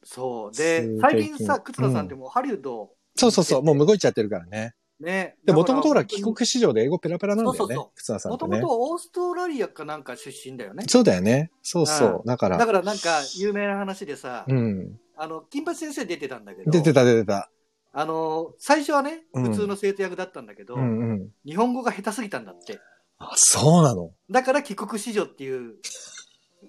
[0.03, 0.57] そう。
[0.57, 4.74] で最近さ、忽那さんってもうハリウッド、そうそうそう、もう向こう行っちゃってるからね。
[5.01, 5.36] ね。
[5.44, 7.90] で、もともとほら、帰国子女で英語ペラペラなんだよねそうそうそう。
[7.94, 8.68] 忽那さんってねもとも。
[8.68, 10.84] とオーストラリアかなんか出身だよね。
[10.88, 11.51] そうだよね。
[11.62, 12.26] そうそうう。
[12.26, 14.98] だから、だからなんか有名な話でさ、うん。
[15.16, 17.51] あの、金八先生出てたんだけど、出てた出てた。
[17.92, 21.28] あの、最初はね、うん普通の生徒役だったんだけど、うんうん。
[21.44, 22.78] 日本語が下手すぎたんだって。
[23.18, 24.12] あ、そうなの？
[24.30, 25.74] だから帰国子女っていう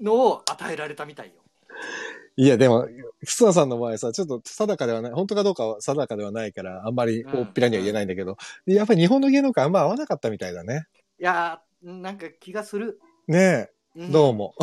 [0.02, 1.41] のを与えられたみたいよ。
[2.38, 2.88] いや、でも、
[3.22, 10.88] 楠田さんの場合さ、ちょっと定かではない、本当かどうかは定かではないから、あんまり大っぴらには言えないんだけど、やっぱり日本の芸能界あんま合わなかったみたいだね。
[11.20, 13.00] いやー、なんか気がする。
[13.28, 14.56] ねえ、んどうも。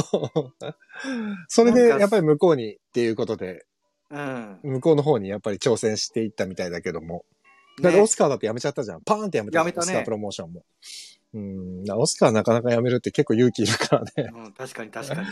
[1.49, 3.65] それで、やっぱり向こうにっていうことで、
[4.11, 4.59] うん。
[4.63, 7.25] 向こうの方にやっぱり挑戦していったみたいだけども。
[7.81, 9.03] だってねオスカーだってやめちゃったじゃん。
[9.03, 10.65] パーンってやめたねオスカープロモーションも。
[11.35, 11.85] うん。
[11.91, 14.31] オスカーなかなかやめるって結構勇気いるからね。
[14.35, 15.27] うん、確かに確かに。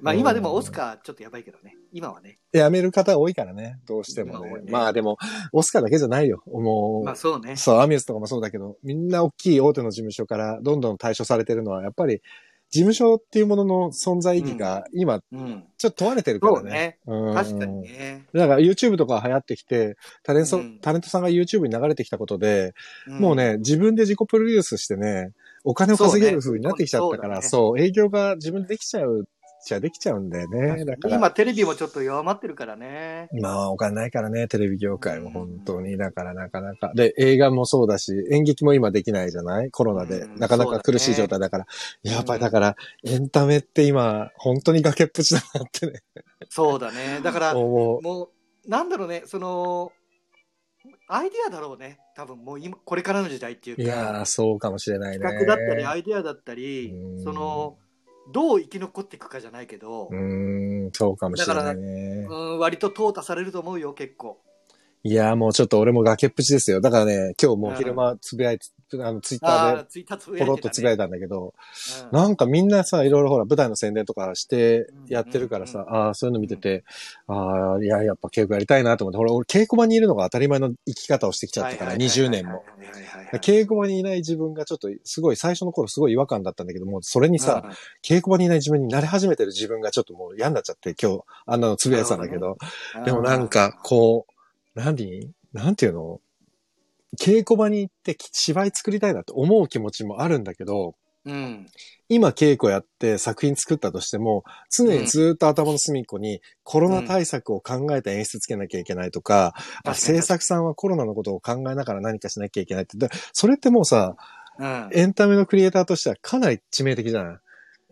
[0.00, 1.76] まあ今でもオスカーちょっとやばいけどね。
[1.92, 2.38] 今はね。
[2.52, 3.78] やめる方多いからね。
[3.86, 4.50] どうしてもね。
[4.50, 5.18] ねまあでも、
[5.52, 6.42] オスカーだけじゃないよ。
[6.46, 7.56] もう、まあそうね。
[7.56, 12.22] そう、アミュースとかもそうだけど、みんな大きい大手の事務所からどんどん対処されてるのは、やっぱり、
[12.72, 15.64] 事務所っていうものの存在意義が今、うん。
[15.76, 16.70] ちょっと問われてるからそうね。
[16.70, 16.98] ね。
[17.06, 18.26] うん確かにね。
[18.32, 22.72] だから YouTube とか流行ってきて、タレント、うんタレントさんが YouTube に流れてきたことで、
[23.10, 23.36] んもう。
[23.36, 25.32] ね、自分で自己プロデュースしてね、
[25.64, 29.28] お金を稼げる風になってきちゃったから、そう,、営業が自分でできちゃう、
[29.64, 30.84] じゃできちゃうんだよね。
[30.84, 31.14] だから。
[31.16, 33.28] 今テレビもちょっと弱まってるからね。
[33.40, 35.96] まあ、お金ないからね、テレビ業界もうん本当に。
[35.96, 36.90] だからなかなか。
[36.96, 39.70] で、映画もそうだし、演劇も今できないじゃない？
[39.70, 40.22] コロナで。
[40.22, 41.66] うんなかなか苦しい状態だから。
[42.02, 46.02] やっぱりうんだから、エンタメって今、本当に崖っぷちだなってね、
[46.48, 47.20] そうだね。
[47.22, 47.54] だから。
[47.54, 48.00] も
[48.66, 49.92] う、なんだろうね、その、
[51.08, 51.98] アイディアだろうね。
[52.14, 53.82] 多分もう今、これからの時代っていうか。
[53.82, 55.24] いやー、そうかもしれないね。
[55.24, 57.78] 企画だったり、アイディアだったりうん、その、
[58.32, 62.26] どう生き残っていくかじゃないけど、うーん、そうかもしれないね。
[62.28, 64.40] うん、割と淘汰されると思うよ、結構。
[65.04, 66.80] いやー、もうちょっと俺も崖っぷちですよ。
[66.80, 68.66] だからね、今日もう昼間つぶやいて、
[69.00, 70.56] あの、ツイッターでああ、ツイッターつぶやポロ。
[70.58, 71.54] ッとつぶやいたんだけど、
[72.12, 76.84] うんなんかみんなさ、いろいろほら、舞台の宣伝とかしてうんやってるからさ、うんああ、そういうの見てて、
[77.26, 82.52] ああ、いや、やっぱ稽古やりたいなと思って、ほら、俺稽古場にいるのが当たり前の生き方をしてきちゃったから、はいはいはい20年も。。
[82.52, 87.64] はいはいはいはい稽古場にいない自分がちょっと、すごい最初の頃すごい違和感だったんだけども、それにさ、、
[88.04, 92.58] 稽古場にいない自分に慣れ始めてる自分がちょっともう嫌になっちゃって、今日、あんなのつぶやいてたんだけど、
[92.96, 94.32] うんでもなんか、、こう、
[94.74, 96.20] 何なんていうの？
[97.20, 100.94] 稽古場に行って芝居作りたいなって思う気持ちもあるんだけど、
[101.24, 101.66] うん。
[102.08, 109.54] 今稽古やって作品作ったとしても、常にずっと頭の隅っこにコロナ対策を考えて演出つけなきゃいけないとか、
[109.84, 112.98] あ制作さんはコロナのことを考えながら何かしなきゃいけないって。
[112.98, 114.16] でそれってもうさ、
[114.58, 114.88] うん。
[114.92, 117.36] エンタメのクリエイターとしてはかなり致命的じゃない？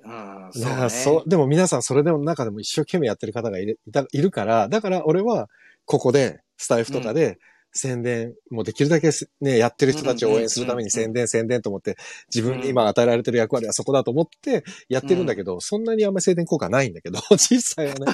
[0.02, 0.50] うん。
[0.50, 3.78] ねそう、でも皆さんそれでも中でも一生懸命やってる方がいる
[4.12, 5.48] いるから、だから俺は
[5.84, 7.38] ここでスタイフとかで
[7.72, 11.96] 宣伝、もうできるだけすね、やってる人たちを応援するために宣伝宣伝と思って、
[12.34, 18.06] 自分に今与えられてる役割はそこだと思ってやってるんだけど、そんなにあんまり宣伝効果ないんだけど、 実際はね。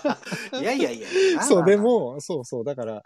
[0.60, 1.42] いやいやいや。
[1.42, 3.02] そう、で、も、そうそう、だから、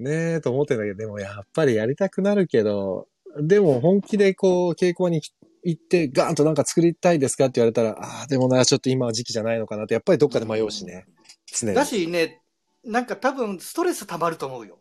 [0.00, 3.06] ねえと思ってんだけど、でもやっぱりやりたくなるけど、
[3.40, 5.22] でも本気でこう、稽古場に
[5.62, 11.04] 行って、ガーンとなんか作りたいですかって言われたら、ああ、でもな、ちょっと今は時期じゃないのかなって、やっぱりどっかで迷うしね。
[11.46, 11.74] 常に。
[11.74, 12.40] だいしね、
[12.84, 14.78] なんか多分ストレス溜まると思うよ。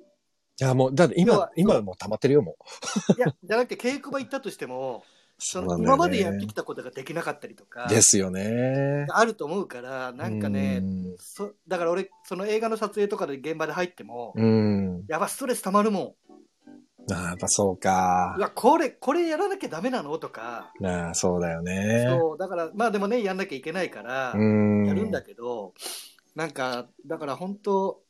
[0.60, 3.18] や、もう、だって今今はもう溜まってるよ、もう。
[3.18, 5.04] いや、じゃなくて稽古場行ったとしても、
[5.40, 9.06] その今までやってきたことができなかったりとか、ですよね。
[9.10, 15.04] あると思うから、なんかねう、んそだから俺、その映画の撮影とかで現場で入っても、うん。
[15.08, 16.16] やば、ストレス溜まるも
[17.12, 17.78] ああ、やっぱそうん。
[17.78, 18.42] かう。
[18.42, 20.18] わ、これ、これやらなきゃダメなの？
[20.20, 22.06] とか、ああ、そうだよね。
[22.08, 24.86] そう、だから、まあでもね、やんなきゃいけないから、うん。
[24.88, 25.74] やるんだけど、
[26.36, 28.03] なんか、だから本当、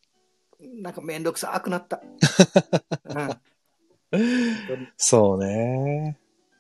[0.82, 2.02] なんかめんどくさくなった。
[4.12, 6.18] うん、そうね。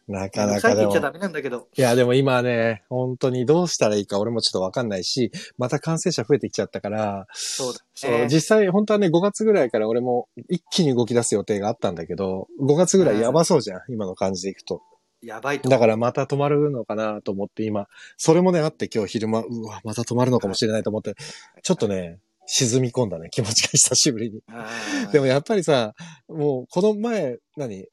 [0.08, 0.90] なかなさかでも。
[0.90, 1.68] っき言っちゃダメなんだけど。
[1.76, 8.28] いや、でも今ね、本当にどうしたらいいか俺もちょっとわかんないし、また感染者増えてきちゃったから、そうだ、そう、ね。
[8.30, 14.82] 実際本当はね、5月ぐらいから俺も一気に動き出す予定があったんだけど、5月ぐらいやばそうじゃん、今の感じでいくと。
[15.22, 15.70] やばいと。
[15.70, 17.88] だからまた止まるのかなと思って今、
[18.18, 21.16] それもね、あって今日昼間、うわ、また止まるのかもしれないと思って、
[21.62, 24.38] ちょっとね、沈み込んだね、気持ちが久しぶりに。
[24.38, 25.94] うんでもやっぱりさ、
[26.28, 27.86] もうこの前、何？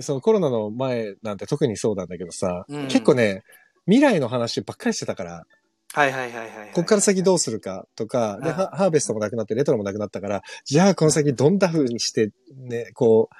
[0.00, 3.42] そのコロナの前なんて特にそうなんだけどさ、うん結構ね、
[3.86, 5.44] 未来の話ばっかりしてたから、
[5.94, 6.70] はいはいはいはいはい。
[6.72, 13.34] こっから先どうするかとか、で、あハハーベストもなくなって、レトロもなくなったから、じゃあこの先どんな風にして、ね、こう、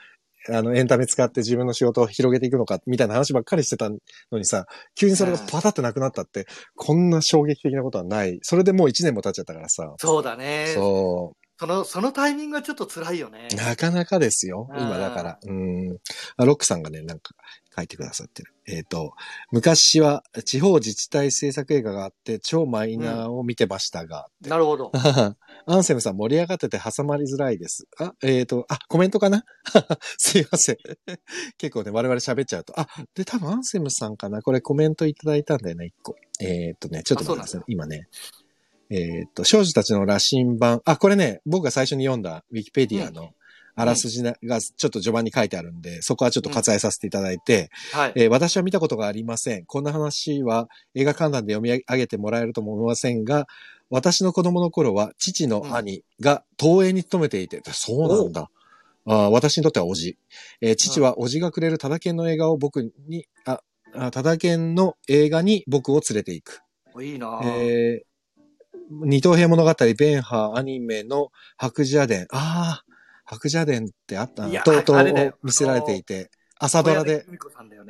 [0.50, 3.98] あの、エンタメ使って自分の仕事を広げていくのか、みたいな話ばっかりしてたの
[4.32, 8.38] にさ、急にそれがパタってなくなったって、こんな衝撃的なことはない。
[8.42, 9.94] それでもう1年も経っちゃったからさ。
[9.98, 10.72] そうだね。
[10.74, 13.46] そその、そのタイミングはちょっと辛いよね。
[13.52, 13.54] う。
[13.54, 14.68] なかなかですよ。
[14.72, 15.38] 今だから。
[15.46, 15.96] うん。
[16.36, 17.34] あロックさんがね、なんか
[17.76, 18.52] 書いてくださってる。
[18.66, 19.12] えっ、と、
[19.52, 24.90] 昔は地方自治体制作映画があって、超マイナーを見てましたが、なるほど。
[25.66, 27.86] アンセムさん盛り上がってて挟まりづらいです。
[27.96, 29.44] あ、えっ、と、あ、コメントかな？
[30.18, 30.76] すいません。
[31.58, 32.78] 結構ね、我々喋っちゃうと。
[32.80, 34.42] あ、で、多分アンセムさんかな？
[34.42, 36.16] これコメントいただいたんだよね、一個。
[36.40, 37.62] えっ、とね、ちょっと待ってください。
[37.68, 38.08] 今ね。
[38.92, 40.82] えーっと、少女たちの羅針盤。
[40.84, 43.30] あ、これね、僕が最初に読んだウィキペディアの
[43.74, 48.12] あらすじながちょっと序盤に書いてあるんで、そこはちょっと割愛させていただいて、はい。
[48.16, 49.64] えー私は見たことがありません。
[49.64, 53.46] こんな話は映画観覧で読み上げてもらえるとも思いませんが、
[53.88, 58.50] 私の子供の頃は父の兄が東映に勤めていて、そうなんだ。
[59.06, 60.18] あー私にとってはおじ。
[60.60, 63.62] えー父はおじがくれるタダケンの映画を僕に、あ、
[63.94, 66.60] あタダケンの映画に僕を連れて行く。
[66.94, 68.11] おいいなぁえー
[68.90, 72.26] 二等兵物語、ベンハーアニメの白蛇伝。
[72.30, 72.92] ああ、
[73.24, 74.62] 白蛇伝ってあったな。
[74.62, 77.26] とうとう見せられていて、朝ドラで。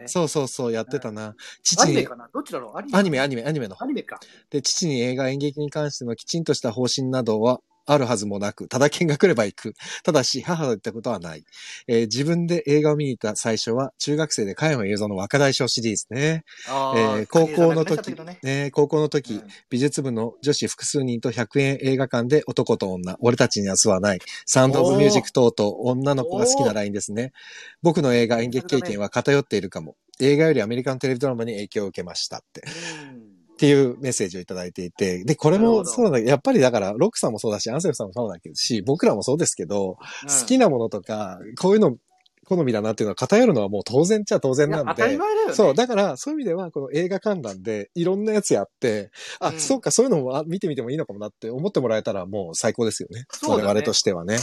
[0.07, 1.34] そうそうそう、やってたな。
[1.62, 2.28] 父に、アニメかな？
[2.32, 3.76] どっちだろうアニメアニメ、アニメ、アニメの。
[3.78, 4.20] アニメか。
[4.51, 9.74] で、父に映画演劇に関してのきちんとした方針などはあるはずもなく、ただ見が来れば行く。
[10.05, 11.45] ただし、母が言ったことはない。
[11.89, 16.45] えー自分で映画を見に行った最初は、中学生で加山雄三の若大将シリーズね。
[16.68, 27.33] あえー高校の時ね、ね、高校の時、うん美術部の女子複数人と100円映画館で男と女、俺たちに明日はない、サウンドオブミュージック等々女の子が好きなラインですね。
[27.83, 29.97] 僕の映画演劇経験は偏っているかも。
[30.20, 32.62] 映画よりアメリカンテレビドラマに影響を受けましたって。
[33.63, 41.97] うんっていうメッセージをいただいていて、で、これもそうだ、やっぱりだから、ロックさんもそうだし、アンセルさんもそうだけどし、僕らもそうですけど、好きなものとか、こういうの、
[42.45, 45.55] 好みだなっていうのは偏るのはもう当然っちゃ当然なんいや当たりで、前だよね。
[45.55, 53.27] そう、だから、そういう意味では、この映画観覧でいろんなやつやって、あ、うんそうか、そういうのもあ見てみてもいいのかもなって思ってもらえたらもう最高ですよね。
[53.31, 54.39] そうだね我々としてはね。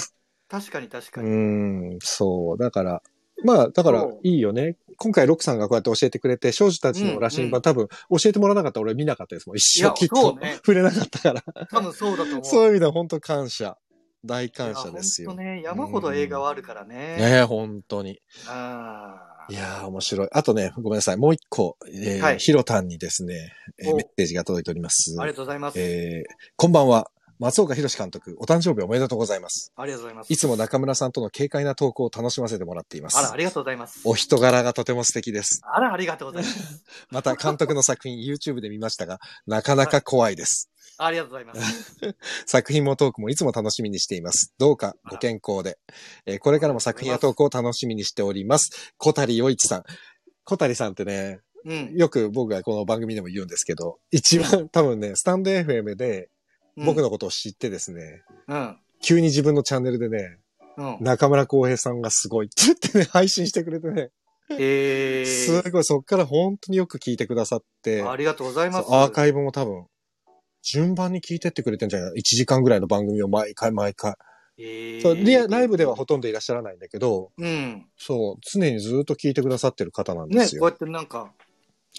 [0.48, 1.96] 確かに確かうに。
[1.96, 2.58] ん、そう。
[2.58, 3.02] だから、
[3.44, 4.76] まあ、だからいいよね。
[4.98, 9.58] 今回、ロックさんがこうやって教えてくれて、少女たちの羅針盤、うんうん多分、教えてもらわなかったら俺見なかったですもん。
[9.58, 11.44] 一生きっと、ね触れなかったから。
[11.70, 12.46] 多分そうだと思う。
[12.46, 13.78] そういう意味では本当感謝。
[14.26, 15.32] 大感謝ですよ。
[15.32, 17.16] いやほんとね、山ほど映画はあるからね。
[17.18, 18.20] ねえ、本当に。
[18.48, 20.28] あーいやー、面白い。
[20.32, 21.18] あとね、ごめんなさい。
[21.18, 25.16] もう一個、えーはいヒロタンにですね、えーおメッセージが届いております。
[25.18, 25.80] ありがとうございます。
[25.80, 27.10] えーこんばんは。
[27.40, 29.72] 松岡弘監督、お誕生日おめでとうございます。
[29.78, 30.34] ありがとうございます。
[30.34, 33.18] いつも中村さんとの軽快なトークを楽しませてもらっています。
[33.18, 34.02] あら、ありがとうございます。
[34.04, 35.62] お人柄がとても素敵です。
[35.64, 36.84] あら、ありがとうございます。
[37.12, 40.70] また監督の作品 YouTube で見ましたが、なかなか怖いです。
[40.98, 41.96] ありがとうございます。
[42.46, 44.54] 作品もトークもいつも楽しみにしています。
[44.58, 45.78] どうかご健康で。
[46.26, 48.94] えーこれからも作品やトークを楽しみにしております。
[48.98, 49.84] 小谷洋一さん。
[50.44, 51.94] 小谷さんってね、うん。
[51.96, 56.30] よく僕がこの番組でも言うんですけど、一番多分ね、スタンド FM で
[56.86, 58.78] 僕のことを知ってですね、うん。
[59.02, 60.38] 急に自分のチャンネルでね、
[60.78, 60.98] うん。
[61.02, 64.12] 中村浩平さんがすごいって言ってね、配信してくれてね、
[64.58, 68.88] えすごい、そっから本当によく聞いてくださって、ー、ありがとうございます。
[68.92, 69.86] アーカイブも多分、
[70.64, 74.16] 順番に聞いてってくれてんじゃない ?1 時間ぐらいの番組を毎回毎回。
[74.58, 77.86] えーそうリアライブではほとんどいらっしゃらないんだけど、うん。
[77.98, 80.62] そう、常にずっと聞いてくださってる方なんでね、すよ。
[80.62, 81.32] こうやってなんか、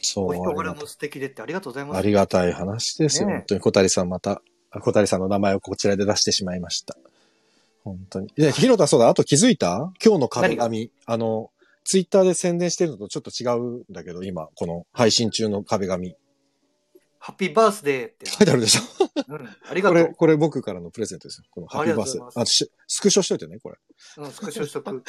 [0.03, 1.99] そうお人柄も素敵でってありがとうございます。
[1.99, 3.29] ありがたい話ですよ。
[3.29, 4.43] ね本当に小谷さんまた、あ
[4.73, 6.97] 小谷さんの名前をこちらで出してしまいました。
[7.83, 8.29] 本当に。
[8.37, 9.93] で、広田そうだ、あと気づいた？
[10.05, 10.91] 今日の壁紙。
[11.07, 11.51] あの、
[11.85, 16.15] ツイッターで宣伝してるのとちょっと違うんだけど、今、この配信中の壁紙。
[17.23, 18.27] ハッピーバースデーって。
[18.31, 18.81] 書いてあるでしょ
[19.29, 19.49] うん。
[19.69, 20.15] ありがことれ、う。
[20.15, 21.45] これ僕からのプレゼントですよ。
[21.51, 22.23] このハッピーバースデー。
[22.23, 23.77] ありがとうございあしスクショしといてね、これ。
[24.19, 25.05] うん、スクショしとく。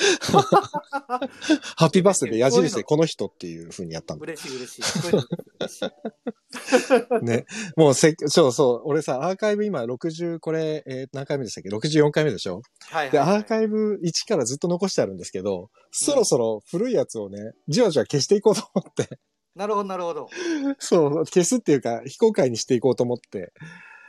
[1.78, 4.24] ハッピーバースデーで矢印で この人っていう風にやったんだ。
[4.24, 4.84] 嬉しい嬉しい。
[4.84, 5.24] そういうの
[5.62, 7.45] 嬉しいね。
[7.78, 8.82] もうせ、そうそう。
[8.86, 12.62] 俺さ、アーカイブ今60、これ、えー何回目でしたっけ ?64 回目でしょ？
[12.91, 13.38] で、はいはい、はい。
[13.38, 19.18] アーカイブ1からずっと残してあるんですけど、そろそろ古いやつをね、じわじわ消していこうと思って、
[19.55, 20.29] なるほど、なるほど。
[20.79, 23.51] そう、消すっていうか、非公開にしていこうと思って。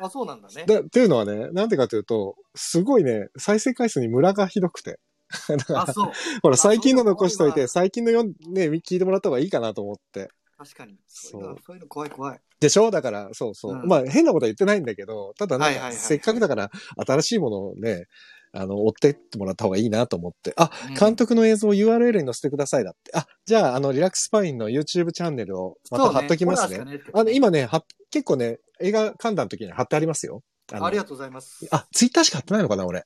[0.01, 0.65] あ、そうなんだね。
[0.67, 4.99] だっていうのはね、なんでかというと、すごいね、再生回数にムラがひどくて。
[5.75, 6.13] あ、そう。
[6.43, 10.29] ほら、最近の残しといて、最近の読ん、ね、聞いてもらった方がいいかなと思って。
[10.59, 10.97] 確かに。
[11.09, 12.41] そういうそういうの怖い怖い。
[12.61, 12.91] でしょ？
[12.91, 13.73] だから、そうそう。
[13.73, 16.71] うんまあ、変なことは言ってないんだけど、ただなんか、はいはいはいはいせっかくだから、
[17.07, 18.07] 新しいものをね、
[18.53, 20.53] あの、追ってってもらった方がいいなと思って。
[20.57, 23.11] あ、うん監督の映像を URL に載せてくださいだって。
[23.15, 26.77] あ、じゃあ、あの、リラックスパインの YouTube チャンネルをまた貼っときますね。
[26.77, 30.43] そうねあの、今ね、は結構ね、映画観覧の時に貼ってありますよ。
[30.73, 31.67] あのありがとうございます。
[31.71, 33.05] あ、ツイッターしか貼ってないのかな、俺。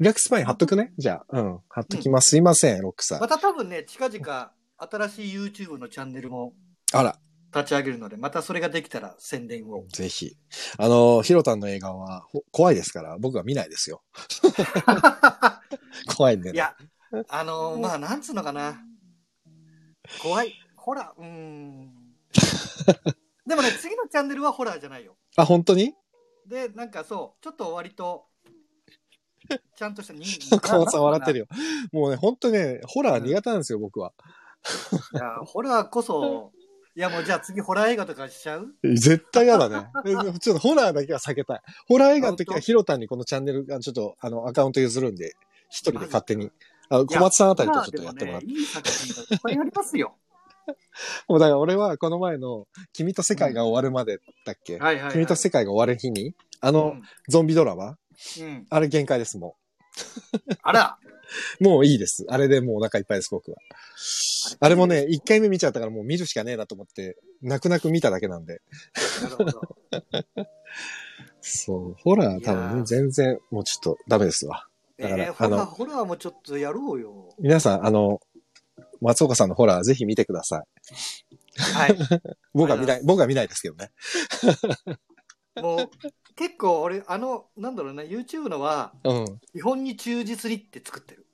[0.00, 0.92] リラックスパイン貼っとくね。
[0.98, 1.58] じゃあ、うん。
[1.68, 2.30] 貼っときます。
[2.30, 3.20] すいません、ロックさん。
[3.20, 6.52] また多分ね、近々、新しい YouTube のチャンネルも
[6.92, 7.18] あら、
[7.54, 9.84] 立ち上げるので、またそれができたら宣伝を。
[9.88, 10.36] ぜひ。
[10.76, 14.02] あの、ヒロタンの映画はほ怖いですから、僕は見ないですよ。
[16.16, 16.56] 怖いんでね。
[16.56, 16.74] いや、
[17.28, 18.80] あのーまあ、なんつうのかな。
[20.20, 20.54] 怖い。
[20.76, 21.94] ホラー、うーん。
[23.46, 25.16] でもね、次のチャンネルはホラーじゃないよ。
[25.36, 25.94] あ、本当に？
[26.46, 28.26] で、なんかそう、ちょっと割と、
[29.76, 31.46] ちゃんとした人小松さん笑ってるよ。
[31.50, 31.56] よ。
[31.92, 34.12] もうね、本当にね、ホラー苦手なんですよ、僕は。
[35.12, 36.52] いや、ホラーこそ、
[36.96, 38.68] いやもうじゃあ次ホラー映画とかしちゃう？
[38.82, 39.88] 絶対嫌だね。
[40.40, 41.60] ちょっとホラーだけは避けたい。
[41.88, 45.34] ホラー映画の時はヒロタンにこのチャンネルがちょっとあのアカウント譲るんで、
[45.70, 46.50] 一人で勝手に。
[46.90, 48.46] あの小松さんあたりとちょっとやってもらって。
[48.46, 50.16] いね、いい作品がいっぱいありますよ。
[51.28, 55.12] もうだから俺はこの前の君と世界が終わるまでだっけ、はいはい、はい。
[55.12, 57.96] 君と世界が終わる日に、あうのんゾンビドラマ？
[58.40, 58.66] うん。
[58.70, 59.56] あれ限界です、も
[60.62, 60.98] あら、
[61.60, 61.64] う。
[61.64, 62.24] もういいです。
[62.28, 63.56] あれでもうお腹いっぱいです、僕は。
[64.60, 68.60] あれもね、一回目見ちゃったからもう見るしかねえなと思って、泣く泣く見ただけなんで。
[69.22, 69.60] なるほど。
[71.40, 74.66] そう、ホラー多分ね、ー全然もうちょっとダメですわ。
[74.98, 77.34] だからえー、ホラー、あのホラーもちょっとやろうよ。
[77.38, 78.20] 皆さん、あの、
[79.00, 80.64] 松岡さんのホラーぜひ見てください。
[81.60, 81.96] はい。
[82.54, 83.90] 僕は見ない、僕は見ないですけどね。
[85.60, 85.90] もう、
[86.34, 89.40] 結構俺、あの、なんだろうな、YouTube のは、うん。
[89.52, 91.26] 基本に忠実にって作ってる。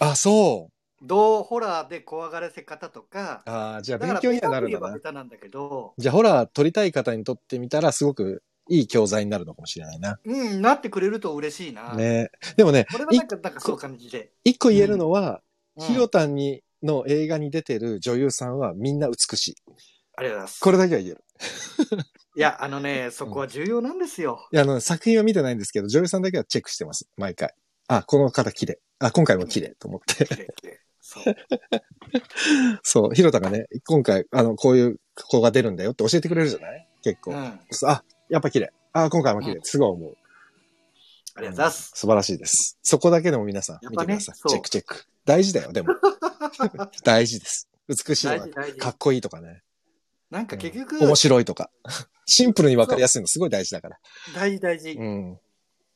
[0.00, 0.77] あ、そう。
[1.02, 10.18] どうホラーで怖がらせ方とか、ああ、じゃあ勉強にはなるんだななんだけど、じゃあホラー撮りたい方にとってみたらすごくいい教材になるのかもしれないな。
[10.24, 11.94] うん、なってくれると嬉しいな。
[11.94, 14.30] ねでもね、これはなんか、なんかそう感じで。
[14.44, 15.38] 一個言えるのは、うん
[15.80, 19.56] ヒロタンにの映画に出てる女優さんはみんな美しい。
[20.16, 20.60] ありがとうございます。
[20.60, 21.24] これだけは言える。
[22.34, 24.48] いや、あのね、そこは重要なんですよ。
[24.52, 27.08] いや、あの、作品は見てないんですけど、女優さんだけはチェックしてます。
[27.16, 27.54] 毎回。
[27.86, 28.80] あ、この方綺麗。
[28.98, 30.24] あ、今回も綺麗と思って。
[30.24, 30.80] 綺麗綺麗
[31.10, 31.24] そう。
[32.82, 36.88] そう、ヒロタがね、今回、あの、こういう子が出るんだよって教えてくれるじゃない？
[37.02, 37.30] 結構。
[37.30, 37.38] うん。
[37.38, 38.72] ああ、やっぱ綺麗。
[38.92, 39.54] あ、今回も綺麗。
[39.56, 40.10] うんすごい思う。
[40.10, 40.14] り
[41.36, 41.92] がとうございます。
[41.94, 42.78] 素晴らしいです。
[42.82, 44.34] そこだけでも皆さん見てください。
[44.36, 45.04] そうチェックチェック。
[45.24, 45.94] 大事だよ、でも。
[47.04, 47.68] 大事です。
[47.88, 48.96] 美しい大とか、かっ。
[48.98, 49.62] こいいとかね。
[50.30, 51.70] なんか結局、面白いとか。
[52.26, 53.98] シンプルにわかりやすいのすごい大事だから。
[54.34, 54.90] 大事大事。
[54.92, 55.38] うん。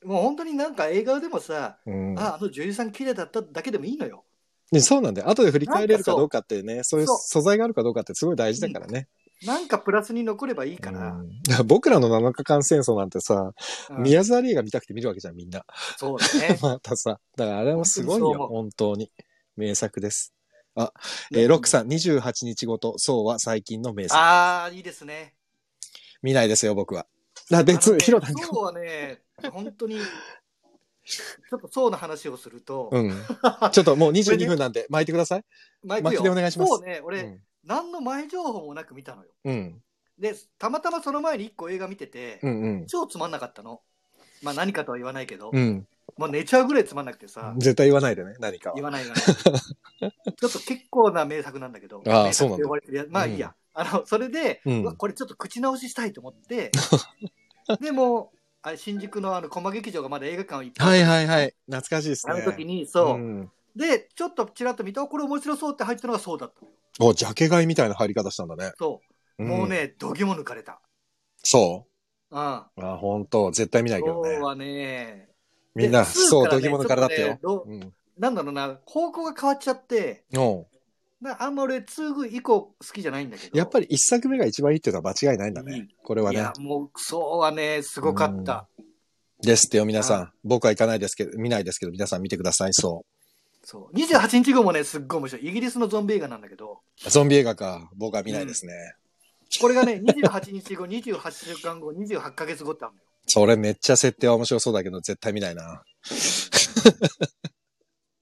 [0.03, 2.19] もう本当になんか映画でもさ、うん。
[2.19, 4.25] あ、あの女優さん綺麗だっただけでもいいのよ。
[4.71, 5.29] でそうなんだよ。
[5.29, 9.07] 後で振り返れるかどうかってね、そういう素材があるかどうかってすごい大事だからね。
[9.45, 11.11] なんかプラスに残ればいいから。
[11.11, 13.53] うんだから僕らの7日間戦争なんてさ、
[13.89, 15.65] うん宮沢りえが見たくて見るわけじゃん、みんな。
[15.97, 16.57] そうだね。
[16.63, 17.19] またさ。
[17.35, 19.11] だからあれもすごいよ、本当に。
[19.55, 20.33] 名作です。
[20.75, 20.91] あ、
[21.31, 24.19] えーロックさん、28日ごと、そうは最近の名作。
[24.19, 25.35] ああ、いいですね。
[26.21, 27.05] 見ないですよ、僕は。
[27.51, 28.41] あ、別ヒロタに。
[28.41, 29.99] そうはね、本当に、
[31.05, 33.11] ちょっとそうな話をすると、うん。
[33.71, 35.45] ちょっともう22分なんで、 巻いてください。
[35.83, 37.41] 巻きでお願いしますそうね、俺、うん。
[37.65, 39.31] 何の前情報もなく見たのよ。
[39.45, 39.81] うん。
[40.17, 42.87] で、たまたまその前に一個映画見てて、うんうん。
[42.87, 43.81] 超つまんなかったの。
[44.41, 45.87] まあ何かとは言わないけど、うん。
[46.17, 48.75] もう寝ちゃうぐらいつまんなくてさ、絶対言わないでね、何かは。
[48.75, 49.25] 言わない言わない。
[50.35, 53.55] ちょっと結構な名作なんだけど、ああ名作って呼ばれてるやまあいいや。
[53.73, 56.71] あの、それで、うんこれちょっと口直ししたいと思って、
[57.81, 58.31] でも、
[58.65, 61.53] あれ新宿のあの、駒劇場がまだ映画館をいっぱはいはいはい。
[61.65, 62.33] 懐かしいですね。
[62.33, 66.73] あの時に、そう、んで、ちょっとちらっと見た、あこれ面白そうって入ったのがそうだったのよ。
[67.11, 68.71] お、ジャケ買いみたいな入り方したんだね。
[68.79, 69.01] そ
[69.37, 69.43] う。
[69.43, 69.67] んもう。
[69.67, 70.79] ね、どぎも抜かれた。
[71.39, 71.87] そ
[72.31, 72.35] う？
[72.35, 72.39] ん。
[72.39, 74.29] うあ、本当絶対見ないけどね。
[74.29, 75.27] 今日はね、
[75.75, 77.27] みんな、そう、どぎも抜かれたってよ。
[77.27, 77.93] ちょっとうん。
[78.17, 80.67] なんだろうな、方向が変わっちゃって、おう
[81.23, 83.57] なあんま俺、 two 以降好きじゃないんだけど。
[83.57, 85.87] やっぱり一作目が一番いいっていうのは間違いないんだねうん。
[86.03, 88.67] これはいねや。、もう、そうはね、すごかった。
[89.41, 90.31] ですってよ、皆さあん。
[90.43, 92.73] 僕は行かないですけど、見ないですけど、皆さん見てください。
[92.73, 93.05] そ
[93.63, 93.95] そう。
[93.95, 95.47] 28日後もね、すっごい面白い。
[95.47, 97.09] イギリスのゾンビ映画なんだけど、う。
[97.09, 97.89] ゾンビ映画か。
[97.95, 98.73] 僕は見ないですね。
[99.61, 103.05] これがね、28日後、28週間後、28ヶ月後ってあるのよ。
[103.27, 105.83] それめっちゃ設定は面白そうだけど、絶対見ないな。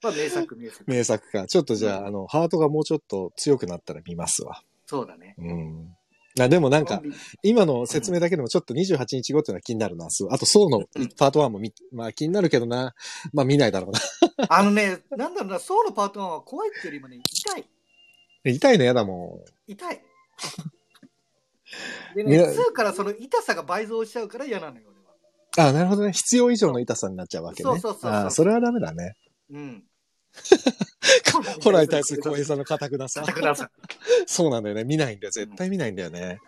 [0.04, 0.84] まあ、名作、名作。
[0.88, 1.48] 名作か。
[1.48, 4.62] ちょっとじゃあ、うんあの、ハートがもうちょっと強くなったら見ますわ。
[4.86, 5.36] そうだね。
[5.38, 5.96] うん。
[6.40, 7.02] あでもなんか
[7.44, 10.08] 今の説明だけでもちょっと28日後っていうのは気になるな。
[10.08, 12.94] あと、ソウのうんパート1もみ、まあ気になるけどな。
[13.34, 14.00] まあ見ないだろうな。
[14.48, 17.70] あのね、なんだろうな、ソウのパート1は怖いっていうよりもね、痛い。
[18.56, 20.02] 痛いの嫌だも痛い。
[22.16, 25.68] でね、2からその痛さが倍増しちゃうから嫌なのよ、俺は。
[25.70, 25.70] ん。
[25.70, 26.14] あなるほどね。
[26.14, 27.70] 必要以上の痛さになっちゃうわけね。
[27.70, 29.16] そうそうそうそうあそれはダメだね。
[29.52, 29.84] うん。
[31.64, 33.24] ホラーに対する小平さんの固くなさ。
[34.26, 34.84] そうなんだよね。
[34.84, 35.32] 見ないんだよ。
[35.32, 36.40] 絶対見ないんだよね。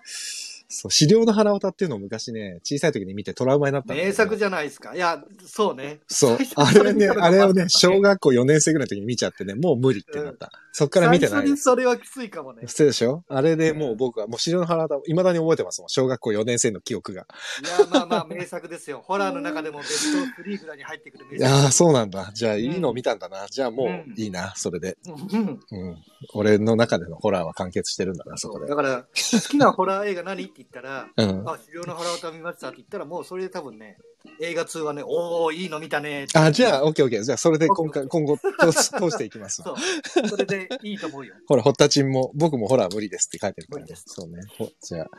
[0.74, 4.96] そう、資料の腹渡っていうのを昔ね、小さい時に見てトラウマになったね名作じゃないですか。
[4.96, 6.00] いや、そうね。
[6.08, 10.52] そうあれね、あれをね、小学校4年生ぐらいの時に見ちゃってね、もう無理ってなった。
[10.76, 12.64] そっから見てない最それはきついかもね。
[12.66, 13.24] 失礼でしょ？
[13.28, 15.90] あれでもう僕は、もう資料の腹渡、未だに覚えてますもん。
[15.90, 17.28] 小学校4年生の記憶が。
[17.64, 19.02] いや、まあまあ、名作ですよ。
[19.06, 21.54] ホラーの中でもベスト3ぐらいに入ってくる名作。
[21.54, 22.32] ああ、そうなんだ。
[22.34, 23.46] じゃあ、いいのを見たんだな。
[23.52, 24.98] じゃあもういいな、それで。
[25.06, 26.04] うんうん。
[26.34, 28.68] 俺の中でのホラーは完結してるんだな、そこで。
[28.68, 30.44] だから、好きなホラー映画何？
[30.44, 31.50] って言ったら、うん。
[31.50, 33.98] あ、狩猟の腹渡見ましたって言ったら、もうそれで多分ね、
[34.42, 37.24] 映画通はね、おー、いいの見たねあ、じゃあ、オッケーオッケー。
[37.24, 39.76] じゃあ、それで今回、今後、通し 通していきますわ。
[40.08, 40.28] そう。
[40.28, 41.36] それでいいと思うよ。
[41.48, 44.42] ほら、ホッタチンも、僕もほら、無理ですって書いてるから、無理ですそうね。
[44.58, 45.10] ほじゃあ、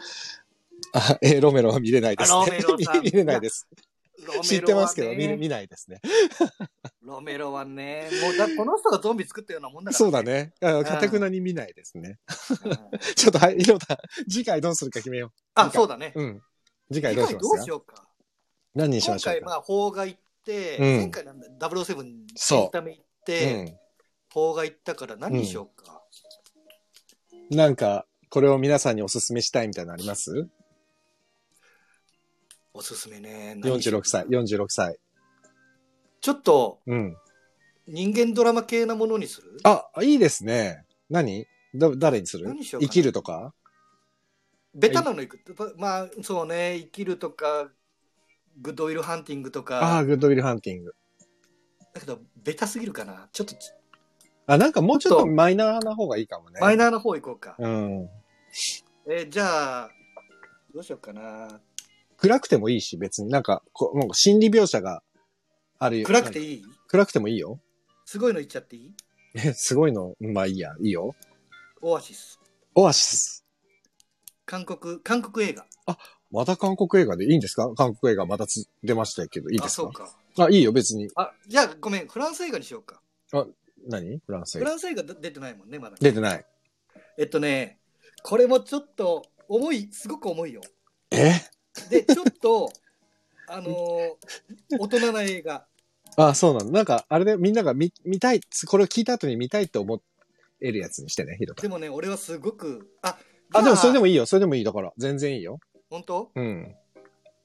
[0.93, 2.39] あ、えーロメロは見れないですね。
[2.39, 3.67] あロメロ 見れないです。
[4.43, 6.01] 知ってますけど、見れ見ないですね。
[7.03, 10.23] ロメロはね、もうだこの人がゾンビ作ったようなもんだから、そうだ。
[10.23, 10.53] ね。
[10.61, 12.19] あかたくなに見ないですね。
[12.65, 16.13] うん ちょっと、はい、ひろた、次回どうするか決めよあ、そうだね。
[16.17, 16.23] う。
[16.23, 16.43] うん。
[16.93, 18.09] 次次回どうし回どうますかしようか。
[18.75, 19.41] 何にし今回、ましょう？
[19.41, 19.47] か。
[19.51, 23.79] まあ、邦画行って、うん前回なんだ、007そうエンタメ行って、
[24.33, 26.03] 邦画行ったから何にしようか。
[27.51, 27.57] うん。
[27.57, 30.49] なんか、これを皆さんにお勧めしたいみたいなのあります？
[32.77, 33.55] おすすめね。
[33.57, 33.77] 何？
[33.77, 34.99] にしよう ?46 歳、46歳。
[36.21, 37.17] ちょっと、うん。
[37.87, 39.59] 人間ドラマ系なものにする？
[39.63, 40.85] あ、いいですね。
[41.09, 41.47] 何？
[41.73, 42.49] ど、誰にする？
[42.49, 43.55] 何しようかな生きるとか？
[44.75, 45.39] ベタなのいく？
[45.79, 47.69] まあ、そうね、生きるとか、
[48.61, 50.95] グッドウィルハンティングとあかあ、、グッドウィルハンティング。
[51.93, 53.29] だけど、ベタすぎるかな？
[53.33, 53.55] ちょっと、
[54.49, 56.59] あ、なんかもうちょっととマイナーな方がいいかもね。
[56.61, 57.55] マイナーな方行こうか。
[57.57, 58.09] うん。
[59.07, 59.91] えーじゃあ、
[60.75, 61.61] どうしようかな。
[62.17, 65.03] 暗くてもいいし、別になんか、こうもう心理描写が
[65.79, 66.03] あるよ。
[66.03, 66.65] い暗くていい？
[66.89, 67.61] 暗くてもいいよ。
[68.05, 68.95] すごいの言っちゃっていい？
[69.35, 70.15] え、すごいの？
[70.21, 71.15] まあいいや、いいよ。
[71.83, 72.39] オアシス。
[72.75, 73.45] オアシス。
[74.47, 75.67] 韓国、韓国映画。
[76.31, 77.73] また韓国映画でいいんですか？
[77.75, 79.83] 韓国映画またつ出ましたけど、いいであ、すか？
[79.83, 80.17] そうか。
[80.39, 81.09] あ、いいよ、別に。
[81.17, 83.01] あ、じゃあごめん、フランス映画にしようか。
[83.89, 84.19] 何？
[84.19, 84.67] フランス映画？
[84.67, 85.97] フランス映画出てないもんね、まだ。
[86.01, 86.45] 出てない。
[87.19, 87.79] えっとね、
[88.23, 90.63] これもちょっと重い、すごく重いよ。
[91.11, 91.33] え？
[91.91, 92.73] で、ちょっと、
[93.47, 95.67] あのー大人な映画。
[96.17, 96.71] あ、そうなの。
[96.71, 100.01] なんか、あれでみんなが見、見たい、これを聞いた後に見たいって思
[100.61, 101.69] えるやつにしてね、ヒロタで。
[101.69, 103.19] もね、俺はすごく、あ、
[103.53, 104.27] あ、でもそれでも、もいいよ。
[104.27, 104.65] それでもいい。
[104.65, 105.59] だから、全然いいよ。
[105.91, 106.31] 本当？
[106.35, 106.75] うん。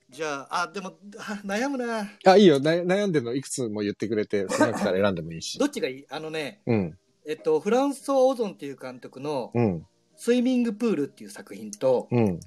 [0.10, 2.10] じゃあ、あ、でも、あ悩むな。
[2.26, 2.60] あ、いいよ。
[2.60, 5.66] な悩んでるのいくつも言ってくれて、その中から選んでもいいし ど。
[5.66, 6.06] っちがいい？
[6.10, 6.98] あのね、うん。
[7.26, 9.86] えっと、フランソワ・オゾンっていう監督の、うん。
[10.16, 12.40] スイミングプールっていう作品と、うん。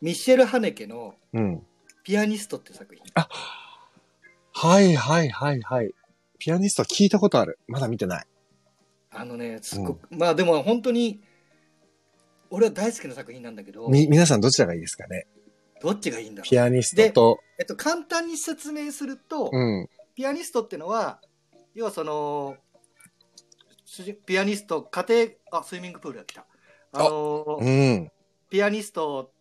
[0.00, 1.62] ミッシェル・ハネケのうん。
[2.04, 3.04] ピアニストっていう作品。
[4.52, 5.92] はいはいはいはい。
[6.38, 7.58] ピアニストは聞いたことある。
[7.66, 8.26] まだ見てない。
[9.10, 11.20] あのね、すごく、まあでも本当に、
[12.50, 15.26] 俺は大好きな作品なんだけど、み、皆さんどちらがいいですかね？
[15.80, 16.48] どっちがいいんだろう？
[16.48, 19.88] ピアニストと、えっと、簡単に説明すると、うん。
[20.14, 21.20] ピアニストってのは、
[21.74, 22.56] 要はその、
[23.84, 25.04] 主人ピアニスト、家
[25.50, 26.46] 庭、あ、スイミングプールが来た。
[26.92, 28.10] あのうん。
[28.48, 29.32] ピアニスト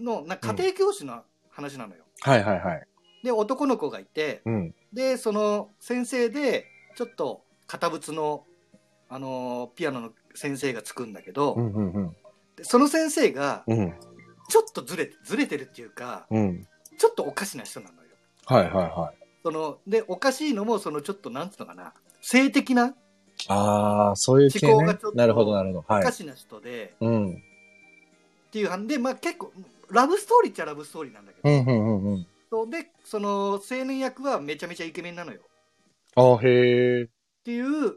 [0.00, 2.04] のな家庭教師の話なのよ。
[2.20, 2.86] はいはいはい。
[3.22, 4.74] で、男の子がいて、うん。
[4.92, 8.44] で、その先生で、ちょっと堅物の、
[9.10, 12.16] あのピアノの先生がつくんだけど、うんうんうん。
[12.56, 13.94] でその先生が、うん。
[14.48, 16.66] ちょっとずれて、ずれてるっていうか、うん。
[16.98, 18.08] ちょっとおかしな人なのよ。
[18.46, 19.18] はいはいはい。
[19.42, 22.94] その、で、おかしいのも、そのちょっと、なんつうのかな、性的な
[23.48, 25.12] ああ、そういう思考がちょっ。
[25.12, 25.84] となるほどなるほど。
[25.86, 26.02] はい。
[26.02, 27.34] おかしな人で、うん。
[27.34, 29.52] っていう話で、まあ結構、
[29.90, 32.26] ラブストーリーっちゃラブストーリーなんだけど、うんうんうんうん。
[32.50, 35.40] そうで、その青年役はめちゃめちゃイケメンなのよ。
[35.40, 35.44] っ
[36.16, 37.08] ああ、へえ。
[37.44, 37.96] ていう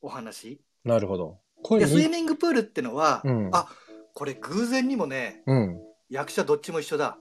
[0.00, 0.60] お話。
[0.84, 1.38] なるほど。
[1.62, 3.68] こで、れスイミングプールってのは、うんあ、
[4.14, 5.80] これ偶然にもね、うん。
[6.10, 7.18] 役者どっちも一緒だ。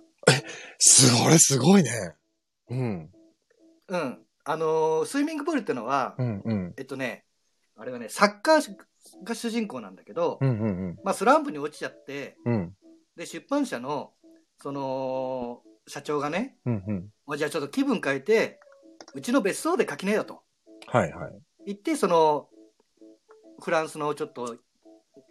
[0.79, 1.91] すごい、すごいね。
[2.69, 3.09] うん。
[3.87, 4.19] うん。
[4.43, 6.73] あのースイミングプールってのは、うんうん。
[6.77, 7.25] えっとね、
[7.77, 8.75] あれはね、サッカー
[9.23, 10.51] が主人公なんだけど、うんう
[10.91, 12.75] んまあスランプに落ちちゃって、うん。
[13.21, 13.25] うん。
[13.25, 14.13] で、出版社の、
[14.61, 17.09] その、社長がね、うんうん。
[17.25, 18.59] もうじゃあちょっと気分変えて、
[19.13, 20.43] うちの別荘で書きなよと
[20.87, 21.31] はいはい。
[21.65, 22.49] 言って、その、
[23.61, 24.57] フランスのちょっと、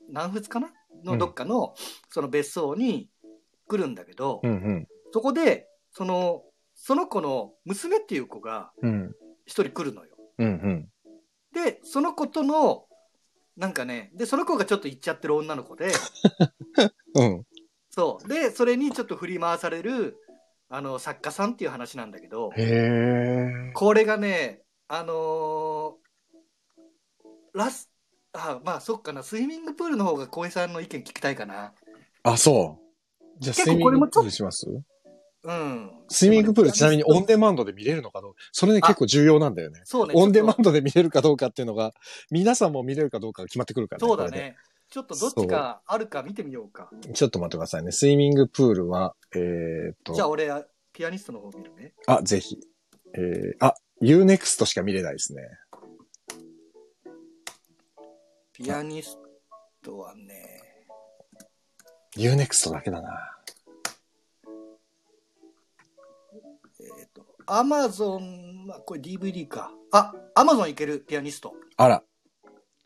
[0.09, 0.73] 南仏かな？
[1.05, 1.75] のどっかの、
[2.11, 3.09] その別荘に
[3.67, 4.89] 来るんだけど、うんうん。
[5.13, 6.43] そこで、その、
[6.75, 9.15] その子の娘っていう子がうん。
[9.47, 10.17] 一人来るのよ。
[10.39, 10.89] うんうん。
[11.53, 12.87] で、その子との、
[13.57, 15.93] なんかね、で、その子がちょっと行っちゃってる女の子で、
[17.15, 17.45] うん。
[17.91, 18.29] そう。
[18.29, 20.17] で、それにちょっと振り回される、
[20.69, 22.51] あの、作家さんっていう話なんだけど。
[23.75, 26.01] これがね、あのー
[27.53, 27.91] ラス、
[28.33, 31.73] あ、まあ、そっかな、スイミングプールの方が小江さんの意見聞きたいかな。
[32.23, 33.25] あ、そう。
[33.41, 34.69] じゃあ、結スイミングプールします？
[35.43, 35.91] うん。
[36.09, 38.35] スイミングプールちなみにオンデマンドで見れるのかどう？
[38.35, 38.41] か。
[38.53, 39.81] それね、あ結構重要なんだよね。
[39.83, 40.13] そうね。
[40.15, 41.93] オンデマンドで見れるかどうかっていうのが、
[42.31, 44.57] 皆さんも見れるかどうかが決まってくるからとそうだね。
[44.91, 46.91] ちょっとどっちかあるか見てみようか。
[47.15, 47.93] ちょっと待ってくださいね。
[47.93, 50.51] スイミングプールは、えーっと、じゃあ俺、
[50.93, 51.95] ピアニストの方見るね。
[52.09, 52.59] あ、ぜひ。
[53.15, 55.43] えー、あ、UNEXT しか見れないですね。
[58.53, 59.17] ピアニス
[59.81, 60.61] トはね、
[62.17, 63.39] UNEXT だけだな。
[66.81, 69.71] えっ、と、アマゾンは、これ DVD か。
[69.93, 71.55] あ、アマゾンいけるピアニスト。
[71.77, 72.03] あら。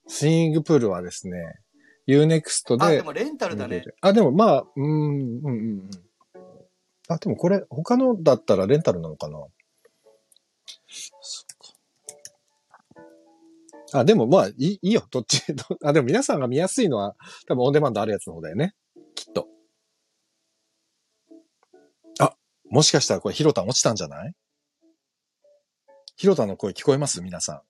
[0.07, 1.64] スイングプールはですね、
[2.07, 3.85] UNEXT あ、ででもレンタルだね。
[4.01, 5.51] あ、でもまあ、うーん、うん、うんう
[5.83, 5.91] ん。
[7.09, 9.39] あ、でもこれ、他のだったらレンタルなのかな？
[10.89, 11.47] そっ
[13.93, 13.99] か。
[14.01, 15.43] あ、でもまあ、いいいいよ、どっち。
[15.55, 17.15] どあ、でも皆さんが見やすいのは、
[17.47, 18.75] 多分オンデマンドあるやつの方だよね。
[19.15, 19.49] きっと。
[22.19, 22.35] あ、
[22.69, 24.35] もしかしたらこれヒロタン落ちたんじゃない？
[26.17, 27.23] ヒロタンの声聞こえます？
[27.23, 27.61] 皆さん。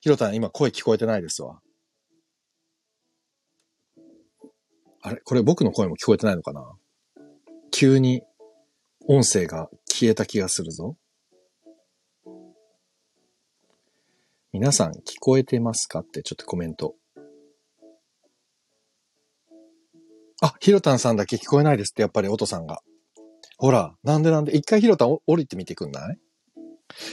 [0.00, 1.60] ヒロタン今声聞こえてないですわ。
[5.02, 6.64] あれこれ僕の声も聞こえてないのかな？
[7.70, 8.22] 急に
[9.06, 10.96] 音声が消えた気がするぞ。
[14.52, 16.00] 皆さん聞こえてますか？
[16.00, 16.94] ってちょっとコメント。
[20.40, 22.80] あ、ひろたんさんだけ聞こえないですって、やっぱり音さんが。
[23.56, 26.18] ほら、なんでなんで、一回ひろたん降りてみてくんない？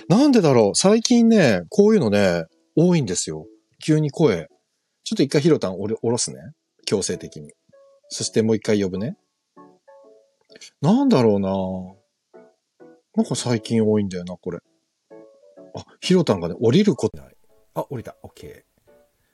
[0.08, 0.76] なんでだろう？
[0.76, 3.48] 最近ね、こういうのね、多いんですよ。
[3.84, 4.48] 急に声。
[5.04, 6.40] ちょっと一回ひろたん降り降ろすね。
[6.86, 7.52] 強制的に。
[8.10, 9.18] そしてもう一回呼ぶね。
[10.82, 11.50] なんだろうな
[13.16, 14.60] なんか最近多いんだよな、これ。
[15.76, 17.36] あ、ひろたんがね、降りることない。
[17.74, 18.16] あ、降りた。
[18.24, 18.66] オッケ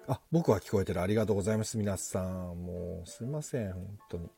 [0.07, 0.11] ー。
[0.11, 1.01] あ、僕は聞こえてる。
[1.01, 1.77] ありがとうございます。
[1.77, 2.63] 皆さん。
[2.63, 3.73] もう、すいません。
[3.73, 4.29] 本当に。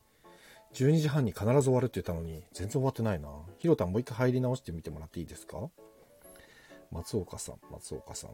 [0.74, 3.28] 12時半に必ず終わるって言ったのに、全然終わってないな。
[3.58, 5.70] ひろたんもう一回入り直してみてもらっていいですか？
[6.90, 8.30] 松岡さん、松岡さん。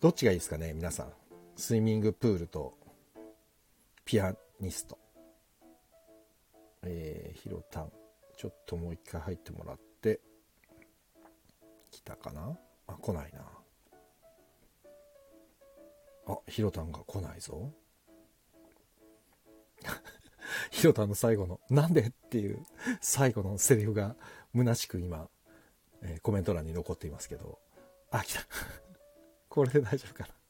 [0.00, 1.12] どっちがいいですかね、皆さん。
[1.56, 2.74] スイミングプールと
[4.04, 4.98] ピアニスト。
[6.82, 7.92] えー、ひろたん。
[8.36, 10.20] ちょっともう一回入ってもらって。
[11.90, 12.58] 来たかな？
[12.86, 13.42] あ、来ないな。
[16.26, 17.70] あ、ひろたんが来ないぞ。
[20.70, 22.64] ひろたんの最後の、なんでっていう
[23.00, 24.16] 最後のセリフが
[24.54, 25.28] 虚しく今、
[26.02, 27.58] えーコメント欄に残っていますけど。
[28.10, 28.40] あ、来た。
[29.48, 30.41] これで大丈夫かな？